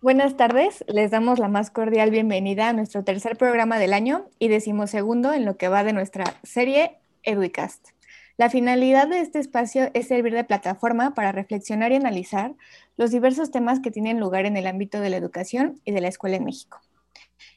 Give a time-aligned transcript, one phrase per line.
[0.00, 4.46] Buenas tardes, les damos la más cordial bienvenida a nuestro tercer programa del año y
[4.46, 7.88] decimosegundo en lo que va de nuestra serie Educast.
[8.36, 12.54] La finalidad de este espacio es servir de plataforma para reflexionar y analizar
[12.96, 16.06] los diversos temas que tienen lugar en el ámbito de la educación y de la
[16.06, 16.78] escuela en México.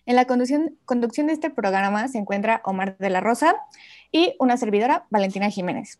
[0.07, 3.55] En la conducción, de este programa se encuentra Omar de la Rosa
[4.11, 5.99] y una servidora, Valentina Jiménez.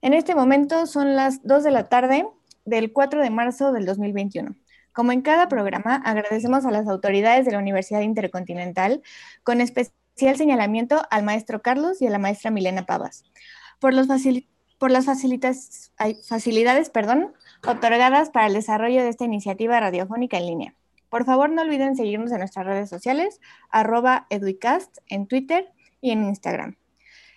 [0.00, 2.26] En este momento son las 2 de la tarde
[2.64, 4.54] del 4 de marzo del 2021.
[4.92, 9.02] Como en cada programa, agradecemos a las autoridades de la Universidad Intercontinental,
[9.42, 13.24] con especial señalamiento al maestro Carlos y a la maestra Milena Pavas,
[13.80, 14.06] por, los
[14.78, 17.32] por las facilidades perdón,
[17.66, 20.74] otorgadas para el desarrollo de esta iniciativa radiofónica en línea.
[21.08, 25.72] Por favor, no olviden seguirnos en nuestras redes sociales, arroba educast en Twitter
[26.02, 26.76] y en Instagram.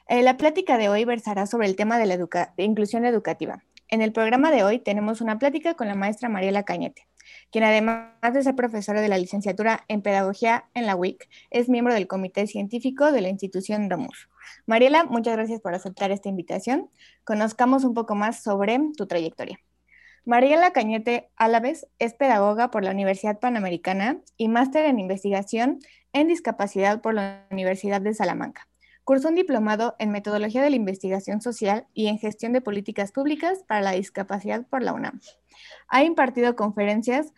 [0.09, 3.63] Eh, la plática de hoy versará sobre el tema de la inclusión educativa.
[3.87, 7.07] En el programa de hoy tenemos una plática con la maestra Mariela Cañete
[7.51, 11.93] quien además de ser profesora de la licenciatura en Pedagogía en la UIC, es miembro
[11.93, 14.29] del Comité Científico de la institución Domus.
[14.65, 16.89] Mariela, muchas gracias por aceptar esta invitación.
[17.23, 19.59] Conozcamos un poco más sobre tu trayectoria.
[20.25, 25.79] Mariela Cañete Álaves es pedagoga por la Universidad Panamericana y máster en investigación
[26.13, 28.67] en discapacidad por la Universidad de Salamanca.
[29.05, 33.63] Cursó un diplomado en metodología de la investigación social y en gestión de políticas públicas
[33.67, 35.21] para la discapacidad por la UNAM.
[35.87, 37.31] Ha impartido conferencias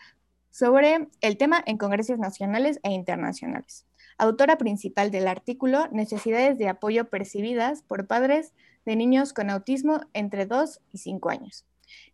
[0.50, 3.86] sobre el tema en congresos nacionales e internacionales.
[4.18, 8.54] Autora principal del artículo Necesidades de apoyo percibidas por padres
[8.86, 11.66] de niños con autismo entre 2 y 5 años.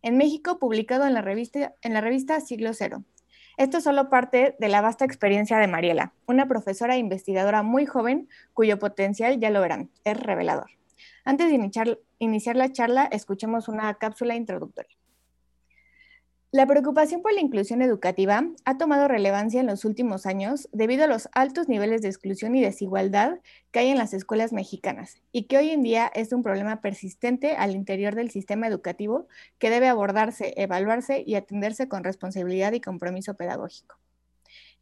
[0.02, 3.04] En México, publicado en la revista, en la revista Siglo Cero.
[3.56, 7.86] Esto es solo parte de la vasta experiencia de Mariela, una profesora e investigadora muy
[7.86, 10.70] joven cuyo potencial, ya lo verán, es revelador.
[11.24, 14.96] Antes de iniciar, iniciar la charla, escuchemos una cápsula introductoria.
[16.54, 21.08] La preocupación por la inclusión educativa ha tomado relevancia en los últimos años debido a
[21.08, 23.40] los altos niveles de exclusión y desigualdad
[23.72, 27.56] que hay en las escuelas mexicanas y que hoy en día es un problema persistente
[27.56, 29.26] al interior del sistema educativo
[29.58, 34.03] que debe abordarse, evaluarse y atenderse con responsabilidad y compromiso pedagógico.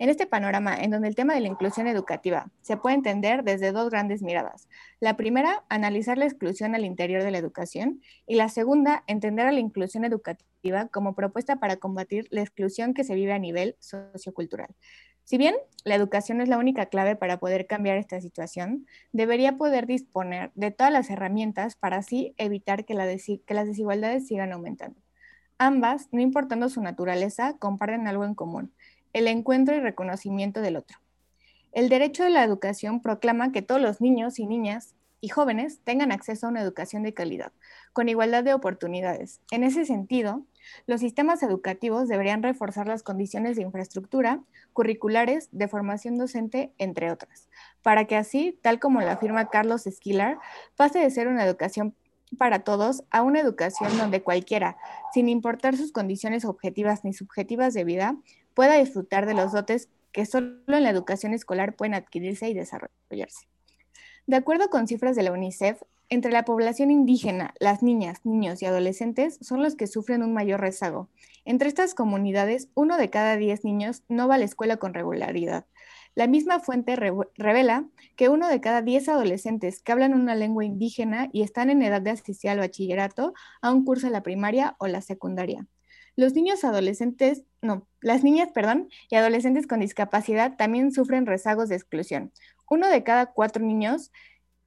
[0.02, 3.70] En este panorama, en donde el tema de la inclusión educativa se puede entender desde
[3.70, 4.68] dos grandes miradas.
[4.98, 9.52] La primera, analizar la exclusión al interior de la educación y la segunda, entender a
[9.52, 14.74] la inclusión educativa como propuesta para combatir la exclusión que se vive a nivel sociocultural.
[15.22, 15.54] Si bien
[15.84, 20.72] la educación es la única clave para poder cambiar esta situación, debería poder disponer de
[20.72, 22.96] todas las herramientas para así evitar que,
[23.46, 25.00] que las desigualdades sigan aumentando.
[25.58, 28.72] Ambas, no importando su naturaleza, comparten algo en común,
[29.12, 30.99] el encuentro y reconocimiento del otro.
[31.73, 36.12] El derecho de la educación proclama que todos los niños y niñas y jóvenes tengan
[36.12, 37.53] acceso a una educación de calidad,
[37.93, 39.41] con igualdad de oportunidades.
[39.50, 40.45] En ese sentido,
[40.87, 44.41] los sistemas educativos deberían reforzar las condiciones de infraestructura,
[44.73, 47.49] curriculares, de formación docente, entre otras,
[47.83, 50.39] para que así, tal como lo afirma Carlos Esquilar,
[50.77, 51.94] pase de ser una educación
[52.39, 54.77] para todos a una educación donde cualquiera,
[55.12, 58.17] sin importar sus condiciones objetivas ni subjetivas de vida,
[58.54, 63.48] pueda disfrutar de los dotes que solo en la educación escolar pueden adquirirse y desarrollarse.
[64.26, 68.66] De acuerdo con cifras de la UNICEF, entre la población indígena, las niñas, niños y
[68.66, 71.08] adolescentes son los que sufren un mayor rezago.
[71.46, 75.64] Entre estas comunidades, uno de cada diez niños no va a la escuela con regularidad.
[76.14, 77.86] La misma fuente revela
[78.16, 82.02] que uno de cada diez adolescentes que hablan una lengua indígena y están en edad
[82.02, 83.32] de asistir al bachillerato
[83.62, 85.66] aún cursa la primaria o la secundaria.
[86.15, 91.77] Los niños adolescentes, no, las niñas, perdón, y adolescentes con discapacidad también sufren rezagos de
[91.77, 92.33] exclusión.
[92.69, 94.11] Uno de cada cuatro niños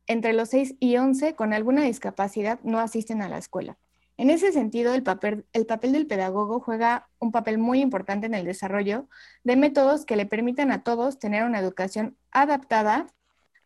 [0.08, 3.78] entre los 6 y 11 con alguna discapacidad no asisten a la escuela.
[4.18, 8.34] En ese sentido, el papel, el papel del pedagogo juega un papel muy importante en
[8.34, 9.10] el desarrollo
[9.44, 13.08] de métodos que le permitan a todos tener una educación adaptada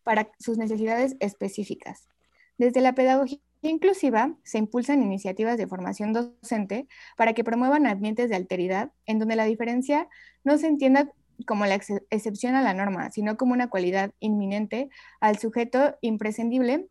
[0.02, 2.08] para sus necesidades específicas.
[2.58, 8.36] Desde la pedagogía inclusiva se impulsan iniciativas de formación docente para que promuevan ambientes de
[8.36, 10.08] alteridad en donde la diferencia
[10.44, 11.12] no se entienda
[11.46, 14.88] como la excepción a la norma, sino como una cualidad inminente
[15.20, 16.88] al sujeto imprescindible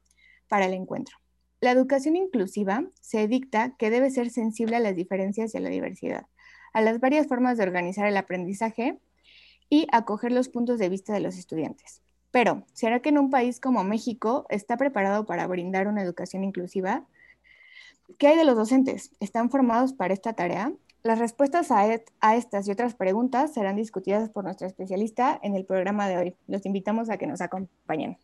[0.47, 1.17] para el encuentro.
[1.61, 5.69] La educación inclusiva se dicta que debe ser sensible a las diferencias y a la
[5.69, 6.25] diversidad,
[6.73, 8.97] a las varias formas de organizar el aprendizaje
[9.69, 12.01] y acoger los puntos de vista de los estudiantes.
[12.31, 17.03] Pero, ¿será que en un país como México está preparado para brindar una educación inclusiva?
[18.17, 19.11] ¿Qué hay de los docentes?
[19.19, 20.71] ¿Están formados para esta tarea?
[21.03, 21.85] Las respuestas a,
[22.19, 26.35] a, estas y otras preguntas serán discutidas por nuestro especialista en el programa de hoy.
[26.47, 28.17] Los invitamos a que nos acompañen.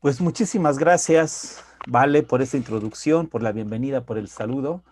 [0.00, 4.82] Pues muchísimas gracias, Vale, por esta introducción, por la bienvenida, por el saludo.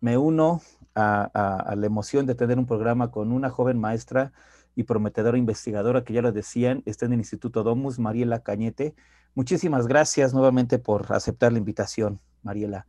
[0.00, 0.60] Me uno
[0.94, 4.32] a, la emoción de tener un programa con una joven maestra
[4.76, 8.94] y prometedora investigadora que ya lo decían, está en el Instituto Domus, Mariela Cañete.
[9.34, 12.86] Muchísimas gracias nuevamente por aceptar la invitación, Mariela.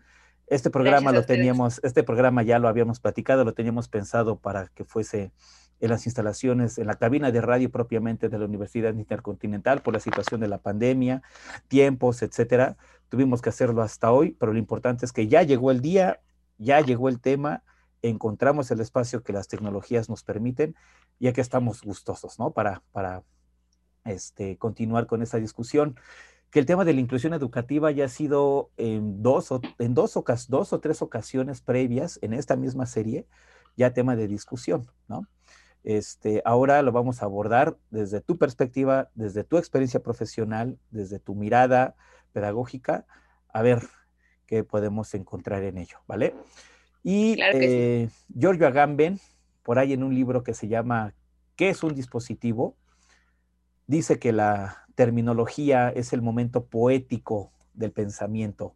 [0.48, 4.84] Este programa lo teníamos, este programa ya lo habíamos platicado, lo teníamos pensado para que
[4.84, 5.32] fuese
[5.80, 10.00] en las instalaciones, en la cabina de radio propiamente de la Universidad Intercontinental por la
[10.00, 11.22] situación de la pandemia,
[11.68, 12.78] tiempos, etcétera.
[13.10, 16.20] Tuvimos que hacerlo hasta hoy, pero lo importante es que ya llegó el día,
[16.58, 17.64] ya llegó el tema,
[18.02, 20.76] encontramos el espacio que las tecnologías nos permiten
[21.20, 22.52] y aquí estamos gustosos, ¿no?
[22.52, 23.24] Para, para
[24.06, 26.00] este, continuar con esa discusión.
[26.50, 30.18] Que el tema de la inclusión educativa ya ha sido en dos o, en dos,
[30.48, 33.28] dos o tres ocasiones previas en esta misma serie,
[33.76, 35.28] ya tema de discusión, ¿no?
[35.84, 41.36] Este, ahora lo vamos a abordar desde tu perspectiva, desde tu experiencia profesional, desde tu
[41.36, 41.96] mirada
[42.34, 43.06] pedagógica,
[43.54, 43.88] a ver
[44.46, 46.34] qué podemos encontrar en ello, ¿vale?
[47.10, 49.22] Y eh, Giorgio Agamben,
[49.64, 51.14] por ahí en un libro que se llama
[51.56, 52.76] ¿Qué es un dispositivo?
[53.86, 58.76] Dice que la terminología es el momento poético del pensamiento.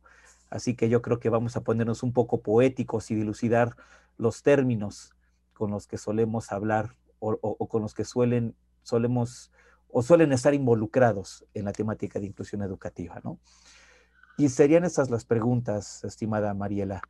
[0.49, 3.75] Así que yo creo que vamos a ponernos un poco poéticos y dilucidar
[4.17, 5.13] los términos
[5.51, 9.51] con los que solemos hablar o, con los que suelen, solemos
[9.89, 13.39] o suelen estar involucrados en la temática de inclusión educativa, ¿no?
[14.37, 17.01] Y serían estas las preguntas, estimada Mariela.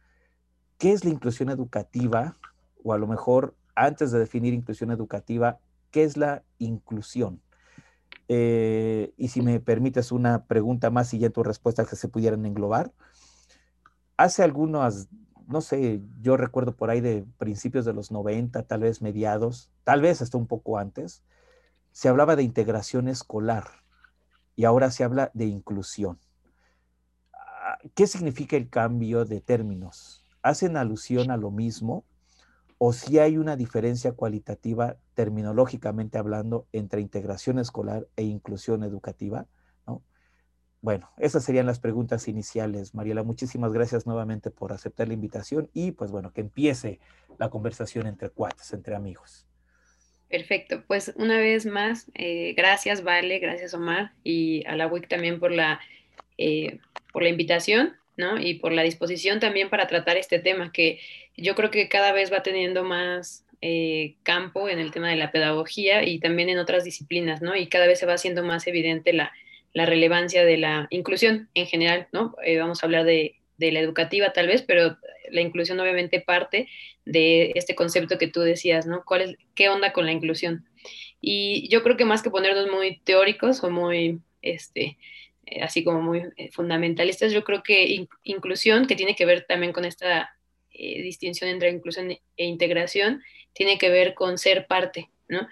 [0.82, 2.40] ¿Qué es la inclusión educativa?
[2.84, 5.60] O a lo mejor, antes de definir inclusión educativa,
[5.92, 7.40] ¿qué es la inclusión?
[8.28, 12.48] Eh, y si me permites una pregunta más y ya tu respuesta que se pudieran
[12.48, 12.92] englobar.
[14.18, 15.08] Hace algunas
[15.46, 20.02] no sé, yo recuerdo por ahí de principios de los 90, tal vez mediados, tal
[20.02, 21.22] vez hasta un poco antes,
[21.92, 23.66] se hablaba de integración escolar
[24.56, 26.18] y ahora se habla de inclusión.
[27.34, 30.21] Ah, ¿Qué significa el cambio de términos?
[30.42, 32.06] ¿Hacen alusión a lo mismo
[32.78, 39.48] o si hay una diferencia cualitativa terminológicamente hablando entre integración escolar e inclusión educativa?
[40.82, 42.96] Bueno, esas serían las preguntas iniciales.
[42.96, 47.00] Mariela, muchísimas gracias nuevamente por aceptar la invitación y pues bueno, que empiece
[47.38, 49.46] la conversación entre cuates, entre amigos.
[50.28, 55.40] Perfecto, pues una vez más, eh, gracias Vale, gracias Omar y a la WIC también
[55.40, 55.80] por la,
[56.40, 56.80] eh,
[57.14, 58.40] por la invitación ¿no?
[58.40, 61.00] y por la disposición también para tratar este tema que
[61.36, 65.32] yo creo que cada vez va teniendo más eh, campo en el tema de la
[65.32, 67.56] pedagogía y también en otras disciplinas, ¿no?
[67.56, 69.32] Y cada vez se va haciendo más evidente la,
[69.74, 72.36] la relevancia de la inclusión en general, ¿no?
[72.44, 74.98] Eh, vamos a hablar de, la educativa tal vez, pero
[75.30, 76.68] la inclusión obviamente parte
[77.06, 79.04] de este concepto que tú decías, ¿no?
[79.06, 80.66] ¿Cuál es, ¿Qué onda con la inclusión?
[81.22, 84.98] Y yo creo que más que ponernos muy teóricos o muy, este,
[85.62, 89.86] así como muy eh, fundamentalistas, yo creo que inclusión, que tiene que ver también con
[89.86, 90.36] esta
[90.74, 93.22] distinción entre inclusión e integración,
[93.54, 95.48] tiene que ver con ser parte, ¿no?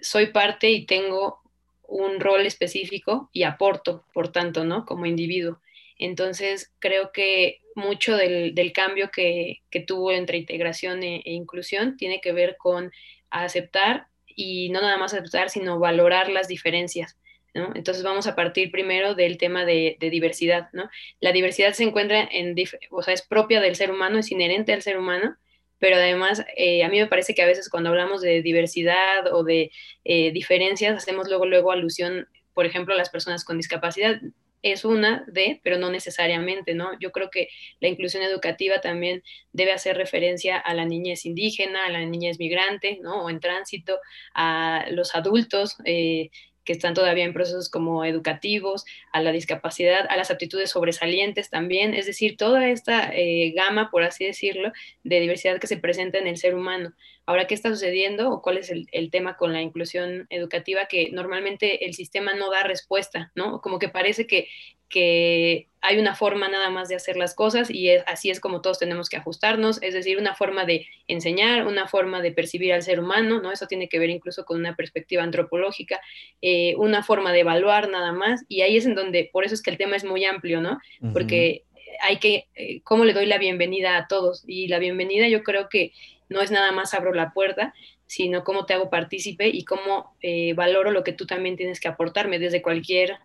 [0.00, 1.44] soy parte y tengo
[1.86, 4.84] un rol específico y aporto, por tanto, ¿no?
[4.84, 5.60] Como individuo.
[5.98, 12.32] Entonces, creo que mucho del, cambio que, tuvo entre integración e, e, inclusión tiene que
[12.32, 12.90] ver con
[13.30, 17.16] aceptar y no nada más aceptar, sino valorar las diferencias.
[17.54, 17.72] ¿No?
[17.74, 20.68] Entonces vamos a partir primero del tema de, diversidad.
[20.72, 20.90] ¿no?
[21.20, 22.54] La diversidad se encuentra en,
[22.90, 25.36] o sea, es propia del ser humano, es inherente al ser humano
[25.84, 29.44] pero además eh, a mí me parece que a veces cuando hablamos de diversidad o
[29.44, 29.70] de
[30.04, 34.18] eh, diferencias, hacemos luego, luego alusión, por ejemplo, a las personas con discapacidad.
[34.62, 36.98] Es una de, pero no necesariamente, ¿no?
[37.00, 37.48] Yo creo que
[37.80, 42.98] la inclusión educativa también debe hacer referencia a la niñez indígena, a la niñez migrante,
[43.02, 43.24] ¿no?
[43.24, 43.98] O en tránsito,
[44.32, 46.30] a los adultos, eh,
[46.64, 51.94] que están todavía en procesos como educativos, a la discapacidad, a las aptitudes sobresalientes también,
[51.94, 56.26] es decir, toda esta eh, gama, por así decirlo, de diversidad que se presenta en
[56.26, 56.94] el ser humano.
[57.26, 60.86] Ahora, ¿qué está sucediendo o cuál es el, tema con la inclusión educativa?
[60.86, 63.60] Que normalmente el sistema no da respuesta, ¿no?
[63.62, 64.48] Como que parece que,
[64.88, 68.78] que hay una forma nada más de hacer las cosas y así es como todos
[68.78, 73.00] tenemos que ajustarnos, es decir, una forma de enseñar, una forma de percibir al ser
[73.00, 73.52] humano, ¿no?
[73.52, 76.00] Eso tiene que ver incluso con una perspectiva antropológica,
[76.40, 79.60] eh, una forma de evaluar nada más y ahí es en donde, por eso es
[79.60, 80.78] que el tema es muy amplio, ¿no?
[81.12, 81.64] Porque
[82.00, 84.42] hay que, eh, ¿cómo le doy la bienvenida a todos?
[84.46, 85.92] Y la bienvenida yo creo que
[86.30, 87.74] no es nada más abro la puerta,
[88.06, 91.88] sino cómo te hago partícipe y cómo eh, valoro lo que tú también tienes que
[91.88, 93.18] aportarme desde cualquier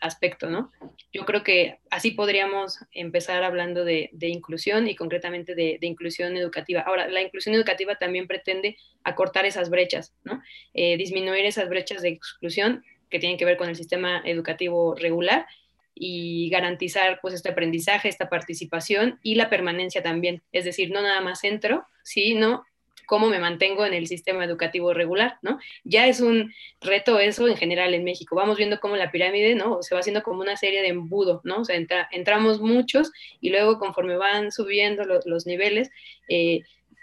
[0.00, 0.72] aspecto, ¿no?
[1.12, 6.80] Yo creo que así podríamos empezar hablando de, inclusión y concretamente de, inclusión educativa.
[6.80, 10.42] Ahora, la inclusión educativa también pretende acortar esas brechas, ¿no?
[10.74, 15.46] Eh, disminuir esas brechas de exclusión que tienen que ver con el sistema educativo regular
[15.94, 20.42] y garantizar pues este aprendizaje, esta participación y la permanencia también.
[20.52, 22.64] Es decir, no nada más entro, sino
[23.10, 25.58] cómo me mantengo en el sistema educativo regular, ¿no?
[25.82, 28.36] Ya es un reto eso en general en México.
[28.36, 29.82] Vamos viendo cómo la pirámide, ¿no?
[29.82, 31.62] Se va haciendo como una serie de embudo, ¿no?
[31.62, 31.76] O sea,
[32.12, 35.90] entramos muchos y luego conforme van subiendo los niveles,
[36.28, 36.60] eh,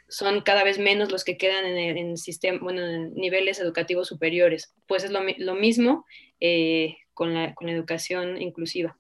[0.07, 4.73] son cada vez menos los que quedan en, el, sistema, bueno, en niveles educativos superiores.
[4.87, 6.05] Pues es lo, mismo
[6.39, 8.97] eh, con, la, con la educación inclusiva.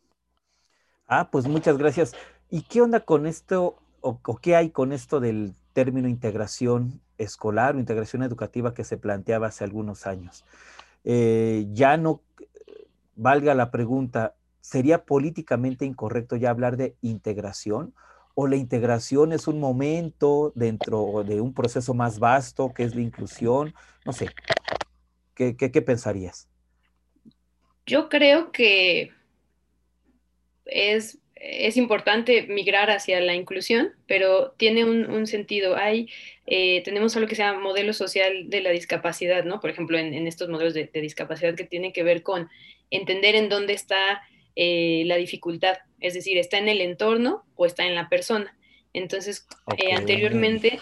[1.07, 2.17] Ah, pues muchas gracias.
[2.49, 7.79] ¿Y qué onda con esto o qué hay con esto del término integración escolar o
[7.79, 10.43] integración educativa que se planteaba hace algunos años.
[11.03, 12.23] Eh, ya no,
[13.15, 17.93] valga la pregunta, ¿sería políticamente incorrecto ya hablar de integración?
[18.33, 23.01] ¿O la integración es un momento dentro de un proceso más vasto que es la
[23.01, 23.75] inclusión?
[24.03, 24.31] No sé,
[25.35, 26.47] ¿qué, qué pensarías?
[27.85, 29.11] Yo creo que
[30.65, 35.75] es es importante migrar hacia la inclusión, pero tiene un, sentido.
[35.75, 36.09] Hay,
[36.45, 39.59] eh, tenemos algo que se llama modelo social de la discapacidad, ¿no?
[39.59, 42.49] Por ejemplo, en, estos modelos de, discapacidad que tienen que ver con
[42.89, 44.21] entender en dónde está
[44.55, 48.57] eh, la dificultad, es decir, está en el entorno o está en la persona.
[48.93, 50.79] Entonces, eh, anteriormente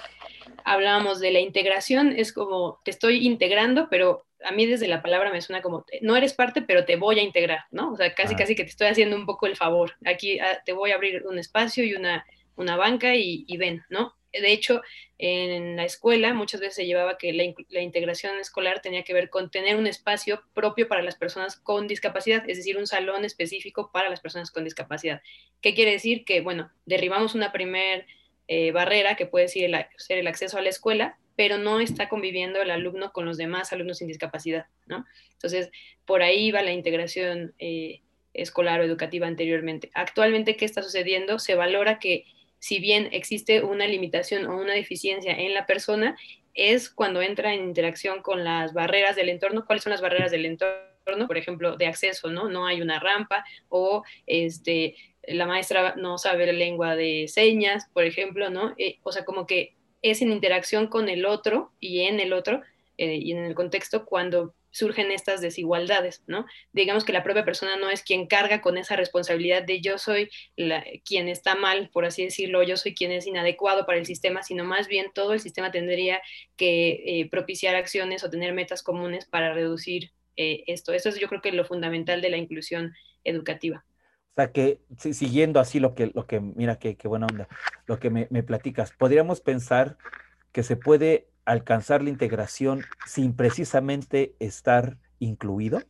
[0.63, 5.31] hablábamos de la integración, es como te estoy integrando, pero a mí desde la palabra
[5.31, 7.91] me suena como, no eres parte, pero te voy a integrar, ¿no?
[7.91, 9.95] O sea, casi, casi que te estoy haciendo un poco el favor.
[10.05, 12.25] Aquí ah, te voy a abrir un espacio y una,
[12.55, 14.15] una banca y, ven, ¿no?
[14.31, 14.81] De hecho,
[15.17, 19.29] en la escuela muchas veces se llevaba que la, la, integración escolar tenía que ver
[19.29, 23.91] con tener un espacio propio para las personas con discapacidad, es decir, un salón específico
[23.93, 25.21] para las personas con discapacidad.
[25.61, 26.25] ¿Qué quiere decir?
[26.25, 28.05] Que, bueno, derribamos una primer
[28.47, 32.07] eh, barrera que puede ser el, ser el acceso a la escuela, pero no está
[32.09, 35.05] conviviendo el alumno con los demás alumnos sin discapacidad, ¿no?
[35.33, 35.69] Entonces,
[36.05, 38.01] por ahí va la integración eh,
[38.33, 39.91] escolar o educativa anteriormente.
[39.93, 41.39] Actualmente, ¿qué está sucediendo?
[41.39, 42.25] Se valora que
[42.59, 46.17] si bien existe una limitación o una deficiencia en la persona,
[46.53, 49.65] es cuando entra en interacción con las barreras del entorno.
[49.65, 51.27] ¿Cuáles son las barreras del entorno?
[51.27, 52.49] Por ejemplo, de acceso, ¿no?
[52.49, 54.95] No hay una rampa o este,
[55.27, 58.73] la maestra no sabe la lengua de señas, por ejemplo, ¿no?
[58.77, 62.61] Eh, o sea, como que es en interacción con el otro y en el otro
[62.97, 66.45] eh, y en el contexto cuando surgen estas desigualdades, ¿no?
[66.73, 70.29] Digamos que la propia persona no es quien carga con esa responsabilidad de yo soy
[71.05, 74.65] quien está mal, por así decirlo, yo soy quien es inadecuado para el sistema, sino
[74.65, 76.21] más bien todo el sistema tendría
[76.57, 80.91] que eh, propiciar acciones o tener metas comunes para reducir esto.
[80.91, 83.85] Eso es yo creo que lo fundamental de la inclusión educativa.
[84.35, 87.47] Sea, que siguiendo así lo que, lo que mira, qué, buena onda,
[87.85, 89.97] lo que me, platicas, podríamos pensar
[90.51, 95.83] que se puede alcanzar la integración sin precisamente estar incluido?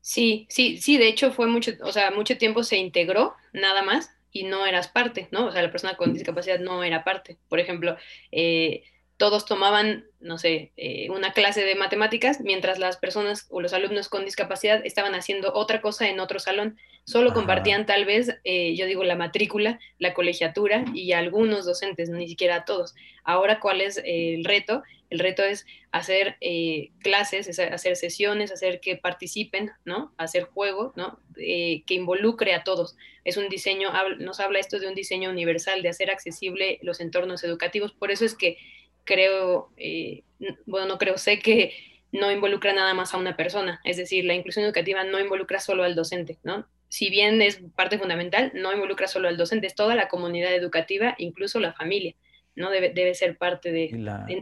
[0.00, 4.10] Sí, sí, sí, de hecho fue mucho, o sea, mucho tiempo se integró nada más
[4.32, 5.46] y no eras parte, ¿no?
[5.46, 7.38] O sea, la persona con discapacidad no era parte.
[7.48, 7.96] Por ejemplo,
[8.32, 8.82] eh,
[9.20, 14.08] todos tomaban, no sé, eh, una clase de matemáticas, mientras las personas o los alumnos
[14.08, 16.78] con discapacidad estaban haciendo otra cosa en otro salón.
[17.04, 22.28] Solo compartían tal vez, eh, yo digo, la matrícula, la colegiatura y algunos docentes, ni
[22.28, 22.94] siquiera todos.
[23.22, 24.82] Ahora, ¿cuál es el reto?
[25.10, 30.14] El reto es hacer eh, clases, hacer sesiones, hacer que participen, ¿no?
[30.16, 31.20] Hacer juego, ¿no?
[31.34, 32.96] que involucre a todos.
[33.24, 37.42] Es un diseño, nos habla esto de un diseño universal, de hacer accesible los entornos
[37.44, 37.92] educativos.
[37.92, 38.58] Por eso es que
[39.04, 40.22] creo, eh,
[40.66, 41.72] bueno, no creo, sé que
[42.12, 45.84] no involucra nada más a una persona, es decir, la inclusión educativa no involucra solo
[45.84, 46.66] al docente, ¿no?
[46.88, 51.14] Si bien es parte fundamental, no involucra solo al docente, es toda la comunidad educativa,
[51.18, 52.14] incluso la familia,
[52.56, 52.70] ¿no?
[52.70, 53.90] Debe, debe ser parte de,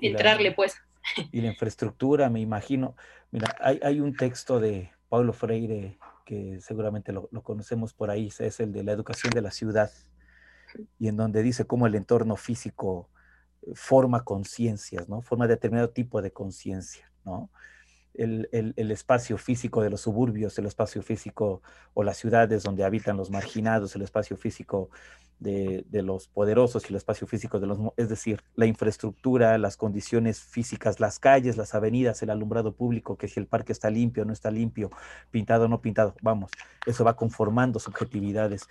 [0.03, 0.77] entrarle, pues.
[1.33, 2.97] Y la infraestructura, me imagino.
[3.31, 8.31] Mira, hay, hay un texto de Paulo Freire que seguramente lo, lo, conocemos por ahí,
[8.39, 9.91] es el de la educación de la ciudad,
[10.99, 13.09] y en donde dice cómo el entorno físico
[13.75, 15.23] forma conciencias, ¿no?
[15.23, 17.51] Forma determinado tipo de conciencia, ¿no?
[18.15, 21.63] El, espacio físico de los suburbios, el espacio físico
[21.95, 24.91] o las ciudades donde habitan los marginados, el espacio físico
[25.39, 27.79] de, los poderosos y el espacio físico de los...
[27.97, 33.29] Es decir, la infraestructura, las condiciones físicas, las calles, las avenidas, el alumbrado público, que
[33.29, 34.91] si el parque está limpio no está limpio,
[35.31, 36.51] pintado o no pintado, vamos,
[36.87, 38.63] eso va conformando subjetividades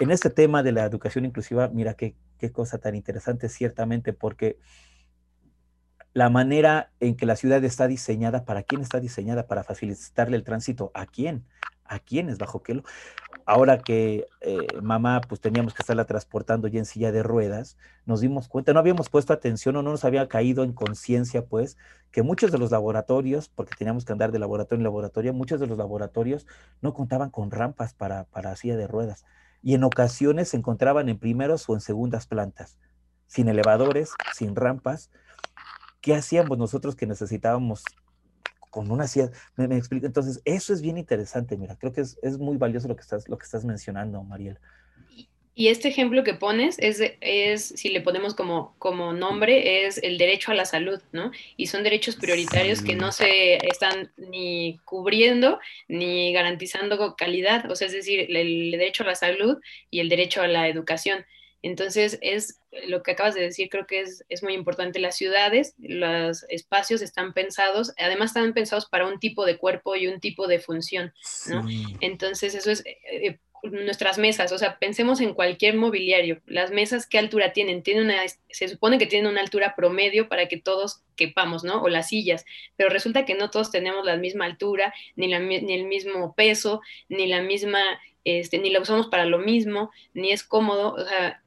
[0.00, 2.14] en este tema de la educación inclusiva, mira qué,
[2.52, 4.58] cosa tan interesante, ciertamente, porque
[6.14, 9.46] la manera en que la ciudad está diseñada, ¿para quién está diseñada?
[9.46, 10.90] Para facilitarle el tránsito.
[10.94, 11.44] ¿A quién?
[11.84, 12.38] ¿A quiénes?
[12.38, 12.82] ¿Bajo qué?
[13.44, 17.76] Ahora que eh, mamá, pues teníamos que estarla transportando ya en silla de ruedas,
[18.06, 21.76] nos dimos cuenta, no habíamos puesto atención o no nos había caído en conciencia, pues,
[22.10, 25.66] que muchos de los laboratorios, porque teníamos que andar de laboratorio en laboratorio, muchos de
[25.66, 26.46] los laboratorios
[26.80, 29.24] no contaban con rampas para, para silla de ruedas.
[29.62, 32.78] Y en ocasiones se encontraban en primeros o en segundas plantas,
[33.26, 35.10] sin elevadores, sin rampas.
[36.00, 37.84] ¿Qué hacíamos nosotros que necesitábamos
[38.70, 40.06] con una silla, me, me explico.
[40.06, 43.28] Entonces, eso es bien interesante, mira, creo que es, es, muy valioso lo que estás,
[43.28, 44.58] lo que estás mencionando, Mariel.
[45.60, 50.16] Y este ejemplo que pones es, es si le ponemos como, como nombre, es el
[50.16, 51.32] derecho a la salud, ¿no?
[51.58, 57.88] Y son derechos prioritarios que no se están ni cubriendo ni garantizando calidad, o sea,
[57.88, 59.58] es decir, el, el derecho a la salud
[59.90, 61.26] y el derecho a la educación.
[61.60, 64.98] Entonces, es lo que acabas de decir, creo que es, es, muy importante.
[64.98, 70.06] Las ciudades, los espacios están pensados, además están pensados para un tipo de cuerpo y
[70.06, 71.12] un tipo de función,
[71.48, 71.68] ¿no?
[71.68, 71.84] Sí.
[72.00, 76.40] Entonces, eso es eh, nuestras mesas, o sea, pensemos en cualquier mobiliario.
[76.46, 77.82] Las mesas, ¿qué altura tienen?
[77.82, 78.16] Tienen una,
[78.48, 81.82] se supone que tienen una altura promedio para que todos quepamos, ¿no?
[81.82, 82.44] O las sillas,
[82.76, 86.80] pero resulta que no todos tenemos la misma altura, ni, la, ni el mismo peso,
[87.08, 87.82] ni la misma,
[88.24, 91.42] este, ni la usamos para lo mismo, ni es cómodo, o sea,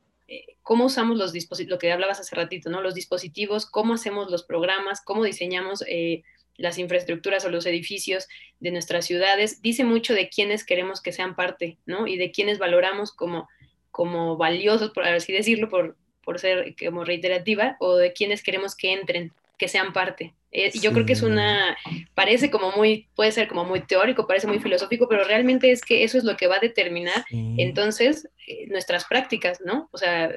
[0.64, 2.82] cómo usamos los dispositivos, lo que hablabas hace ratito, ¿no?
[2.82, 6.24] Los dispositivos, cómo hacemos los programas, cómo diseñamos eh,
[6.58, 8.28] las infraestructuras o los edificios
[8.60, 12.08] de nuestras ciudades, dice mucho de quiénes queremos que sean parte, ¿no?
[12.08, 13.50] Y de quiénes valoramos como,
[13.92, 18.94] como valiosos, por así decirlo, por, por ser como reiterativa, o de quienes queremos que
[18.94, 20.34] entren, que sean parte.
[20.52, 20.80] Eh, sí.
[20.80, 21.76] Yo creo que es una,
[22.14, 26.04] parece como muy, puede ser como muy teórico, parece muy filosófico, pero realmente es que
[26.04, 27.56] eso es lo que va a determinar sí.
[27.58, 29.90] entonces eh, nuestras prácticas, ¿no?
[29.92, 30.32] O sea,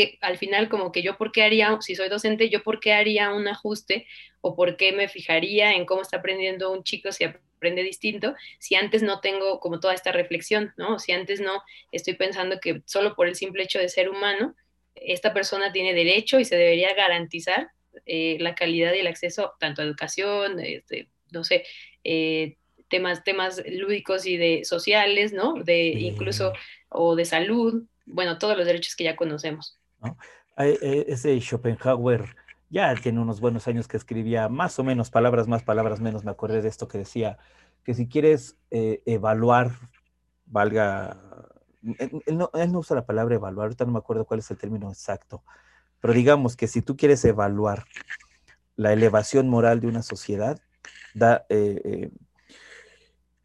[0.00, 2.92] que al final como que yo por qué haría, si soy docente, yo por qué
[2.92, 4.06] haría un ajuste
[4.40, 8.74] o por qué me fijaría en cómo está aprendiendo un chico si aprende distinto, si
[8.74, 10.98] antes no tengo como toda esta reflexión, ¿no?
[10.98, 14.54] Si antes no estoy pensando que solo por el simple hecho de ser humano,
[14.94, 17.70] esta persona tiene derecho y se debería garantizar
[18.06, 21.64] eh, la calidad y el acceso tanto a educación, este, no sé,
[22.04, 22.56] eh,
[22.88, 25.54] temas, temas lúdicos y de sociales, ¿no?
[25.54, 26.52] De incluso,
[26.88, 29.79] o de salud, bueno, todos los derechos que ya conocemos.
[30.58, 32.36] Eh, ese Schopenhauer
[32.68, 36.30] ya tiene unos buenos años que escribía más o menos palabras más, palabras menos, me
[36.30, 37.38] acordé de esto que decía,
[37.84, 39.72] que si quieres eh, evaluar,
[40.46, 41.16] valga,
[41.98, 44.58] él no, él no usa la palabra evaluar, ahorita no me acuerdo cuál es el
[44.58, 45.42] término exacto,
[46.00, 47.84] pero digamos que si tú quieres evaluar
[48.76, 50.60] la elevación moral de una sociedad,
[51.14, 52.10] da, eh,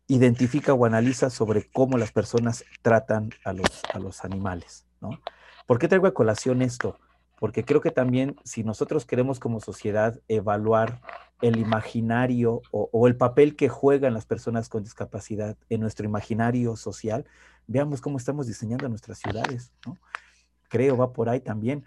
[0.08, 5.20] identifica o analiza sobre cómo las personas tratan a los, a los animales, ¿no?
[5.66, 7.00] ¿Por qué traigo a colación esto?
[7.40, 11.02] Porque creo que también si nosotros queremos como sociedad evaluar
[11.42, 17.26] el imaginario o, el papel que juegan las personas con discapacidad en nuestro imaginario social,
[17.68, 19.98] veamos cómo estamos diseñando nuestras ciudades, ¿no?
[20.70, 21.84] Creo va por ahí también.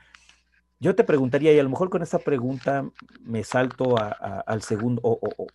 [0.81, 2.88] Yo te preguntaría, y a lo mejor con esta pregunta
[3.23, 5.47] me salto al segundo, o, o,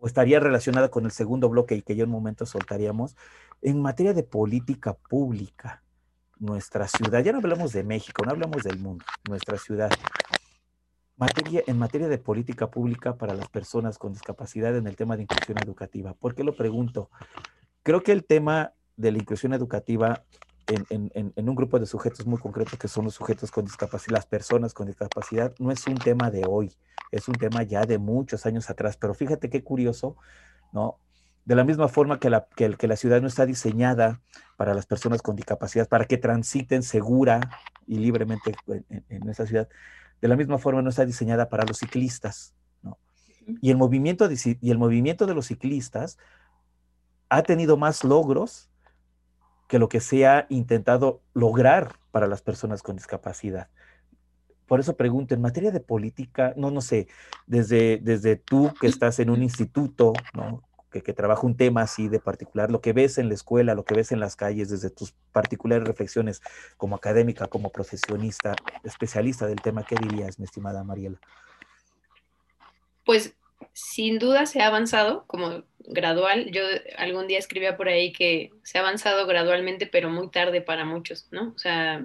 [0.00, 3.16] o, estaría relacionada con el segundo bloque y que yo en un momento soltaríamos,
[3.62, 5.82] en materia de política pública,
[6.38, 9.90] nuestra ciudad, ya no hablamos de México, no hablamos del mundo, nuestra ciudad,
[11.16, 15.22] materia, en materia de política pública para las personas con discapacidad en el tema de
[15.22, 16.14] inclusión educativa.
[16.14, 17.10] ¿Por qué lo pregunto?
[17.82, 20.24] Creo que el tema de la inclusión educativa
[20.66, 24.16] en, en, en, un grupo de sujetos muy concretos que son los sujetos con discapacidad,
[24.16, 26.72] las personas con discapacidad, no es un tema de hoy,
[27.12, 28.96] es un tema ya de muchos años atrás.
[28.96, 30.16] Pero fíjate qué curioso,
[30.72, 30.98] ¿no?
[31.46, 34.20] De la misma forma que la, que, que la ciudad no está diseñada
[34.56, 37.40] para las personas con discapacidad, para que transiten segura
[37.86, 39.68] y libremente en, en esa ciudad,
[40.20, 42.98] de la misma forma no está diseñada para los ciclistas, ¿no?
[43.62, 46.18] Y el movimiento de, y el movimiento de los ciclistas
[47.28, 48.70] ha tenido más logros
[49.68, 53.68] que lo que se ha intentado lograr para las personas con discapacidad.
[54.66, 57.06] Por eso pregunto, en materia de política, no, no sé,
[57.46, 60.65] desde, desde tú que estás en un instituto, ¿no?
[60.90, 63.84] Que, que trabaja un tema así de particular, lo que ves en la escuela, lo
[63.84, 66.42] que ves en las calles, desde tus particulares reflexiones
[66.76, 71.18] como académica, como profesionista, especialista del tema, ¿qué dirías, mi estimada Mariela?
[73.04, 73.34] Pues
[73.72, 76.50] sin duda se ha avanzado como gradual.
[76.50, 76.62] Yo
[76.98, 81.28] algún día escribía por ahí que se ha avanzado gradualmente, pero muy tarde para muchos,
[81.30, 81.52] ¿no?
[81.54, 82.04] O sea,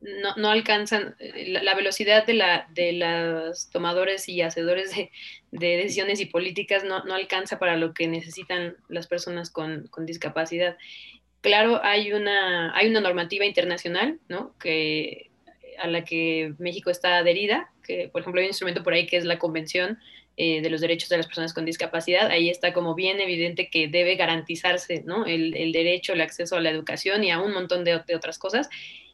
[0.00, 1.14] no, no alcanzan
[1.46, 5.10] la, la, velocidad de, la, de los tomadores y hacedores de,
[5.50, 10.06] de decisiones y políticas no, no, alcanza para lo que necesitan las personas con, con,
[10.06, 10.76] discapacidad.
[11.42, 14.54] Claro, hay una, hay una normativa internacional, ¿no?
[14.58, 15.30] Que
[15.78, 19.16] a la que México está adherida, que por ejemplo hay un instrumento por ahí que
[19.16, 19.98] es la Convención
[20.36, 23.88] eh, de los Derechos de las Personas con Discapacidad, ahí está como bien evidente que
[23.88, 25.26] debe garantizarse ¿no?
[25.26, 28.38] el, el derecho, el acceso a la educación y a un montón de, de otras
[28.38, 28.68] cosas.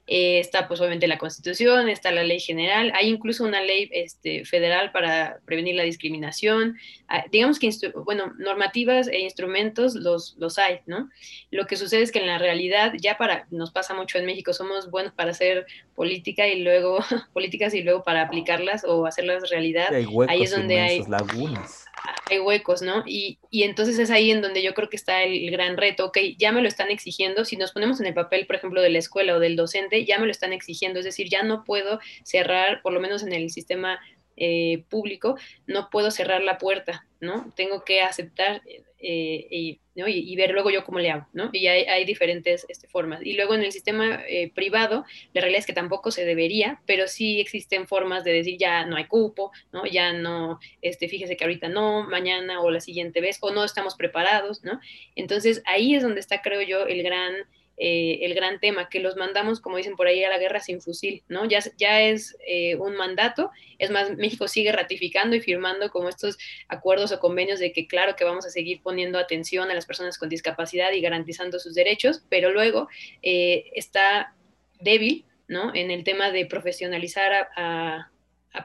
[0.09, 4.45] Eh, está pues obviamente la Constitución, está la ley general, hay incluso una ley este,
[4.45, 7.71] federal para prevenir la discriminación, ah, digamos que,
[8.05, 11.11] bueno, normativas e instrumentos los, los hay, ¿no?
[11.51, 14.53] Lo que sucede es que en la realidad, ya para, nos pasa mucho en México,
[14.53, 15.67] somos buenos para hacer
[15.97, 16.99] política y luego,
[17.33, 19.89] políticas y luego para aplicarlas o hacerlas realidad,
[20.29, 21.85] ahí es donde hay lagunas
[22.29, 23.05] hay huecos, ¿no?
[23.07, 26.19] Y, y, entonces es ahí en donde yo creo que está el, gran reto, ok,
[26.39, 28.99] ya me lo están exigiendo, si nos ponemos en el papel, por ejemplo, de la
[28.99, 32.83] escuela o del docente, ya me lo están exigiendo, es decir, ya no puedo cerrar,
[32.83, 34.01] por lo menos en el sistema
[34.37, 35.37] eh, público,
[35.67, 37.53] no puedo cerrar la puerta, ¿no?
[37.57, 38.63] Tengo que aceptar
[38.99, 41.51] eh, y, y, ver luego yo cómo le hago, ¿no?
[41.53, 43.21] Y hay, hay diferentes este, formas.
[43.23, 47.07] Y luego en el sistema eh, privado, la realidad es que tampoco se debería, pero
[47.07, 49.87] sí existen formas de decir ya no hay cupo, ¿no?
[49.87, 53.97] Ya no, este, fíjese que ahorita no, mañana o la siguiente vez, o no estamos
[53.97, 54.81] preparados, ¿no?
[55.15, 57.35] Entonces ahí es donde está, creo yo, el gran
[57.79, 60.81] eh, el gran tema, que los mandamos, como dicen por ahí, a la guerra sin
[60.81, 61.45] fusil, ¿no?
[61.45, 66.39] Ya, ya es eh, un mandato, es más, México sigue ratificando y firmando como estos
[66.69, 70.17] acuerdos o convenios de que claro que vamos a seguir poniendo atención a las personas
[70.17, 72.89] con discapacidad y garantizando sus derechos, pero luego
[73.23, 74.35] eh, está
[74.81, 75.75] débil, ¿no?
[75.75, 78.11] En el tema de profesionalizar a,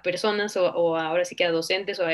[0.03, 2.13] personas o, ahora sí que a docentes o a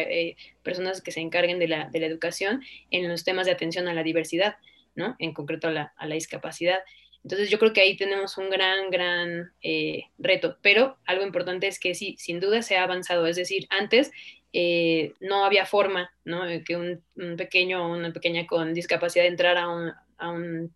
[0.63, 3.93] personas que se encarguen de la, de la educación en los temas de atención a
[3.93, 4.55] la diversidad.
[4.97, 5.15] ¿No?
[5.19, 6.79] En concreto a la, discapacidad.
[7.23, 11.79] Entonces yo creo que ahí tenemos un gran, gran eh, reto, pero algo importante es
[11.79, 14.11] que sí, sin duda se ha avanzado, es decir, antes
[14.53, 16.41] eh, no había forma, ¿no?
[16.65, 17.03] Que un,
[17.37, 20.73] pequeño o una pequeña con discapacidad entrara a un, a un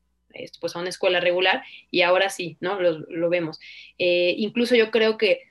[0.60, 2.80] pues a una escuela regular y ahora sí, ¿no?
[2.80, 3.60] Lo, vemos.
[3.98, 5.51] Eh, incluso yo creo que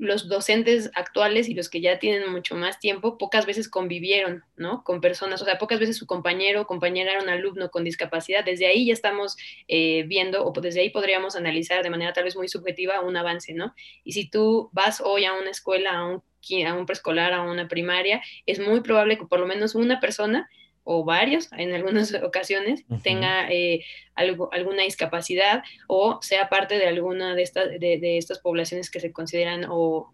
[0.00, 4.82] los docentes actuales y los que ya tienen mucho más tiempo, pocas veces convivieron, ¿no?
[4.82, 8.42] Con personas, o sea, pocas veces su compañero o compañera era un alumno con discapacidad.
[8.42, 9.36] Desde ahí ya estamos
[9.68, 13.52] eh, viendo, o desde ahí podríamos analizar de manera tal vez muy subjetiva un avance,
[13.52, 13.74] ¿no?
[14.02, 16.22] Y si tú vas hoy a una escuela, a un,
[16.66, 20.48] a un preescolar, a una primaria, es muy probable que por lo menos una persona
[20.84, 27.34] o varios en algunas ocasiones tenga eh, algo, alguna discapacidad o sea parte de alguna
[27.34, 30.12] de estas, de, estas poblaciones que se consideran o,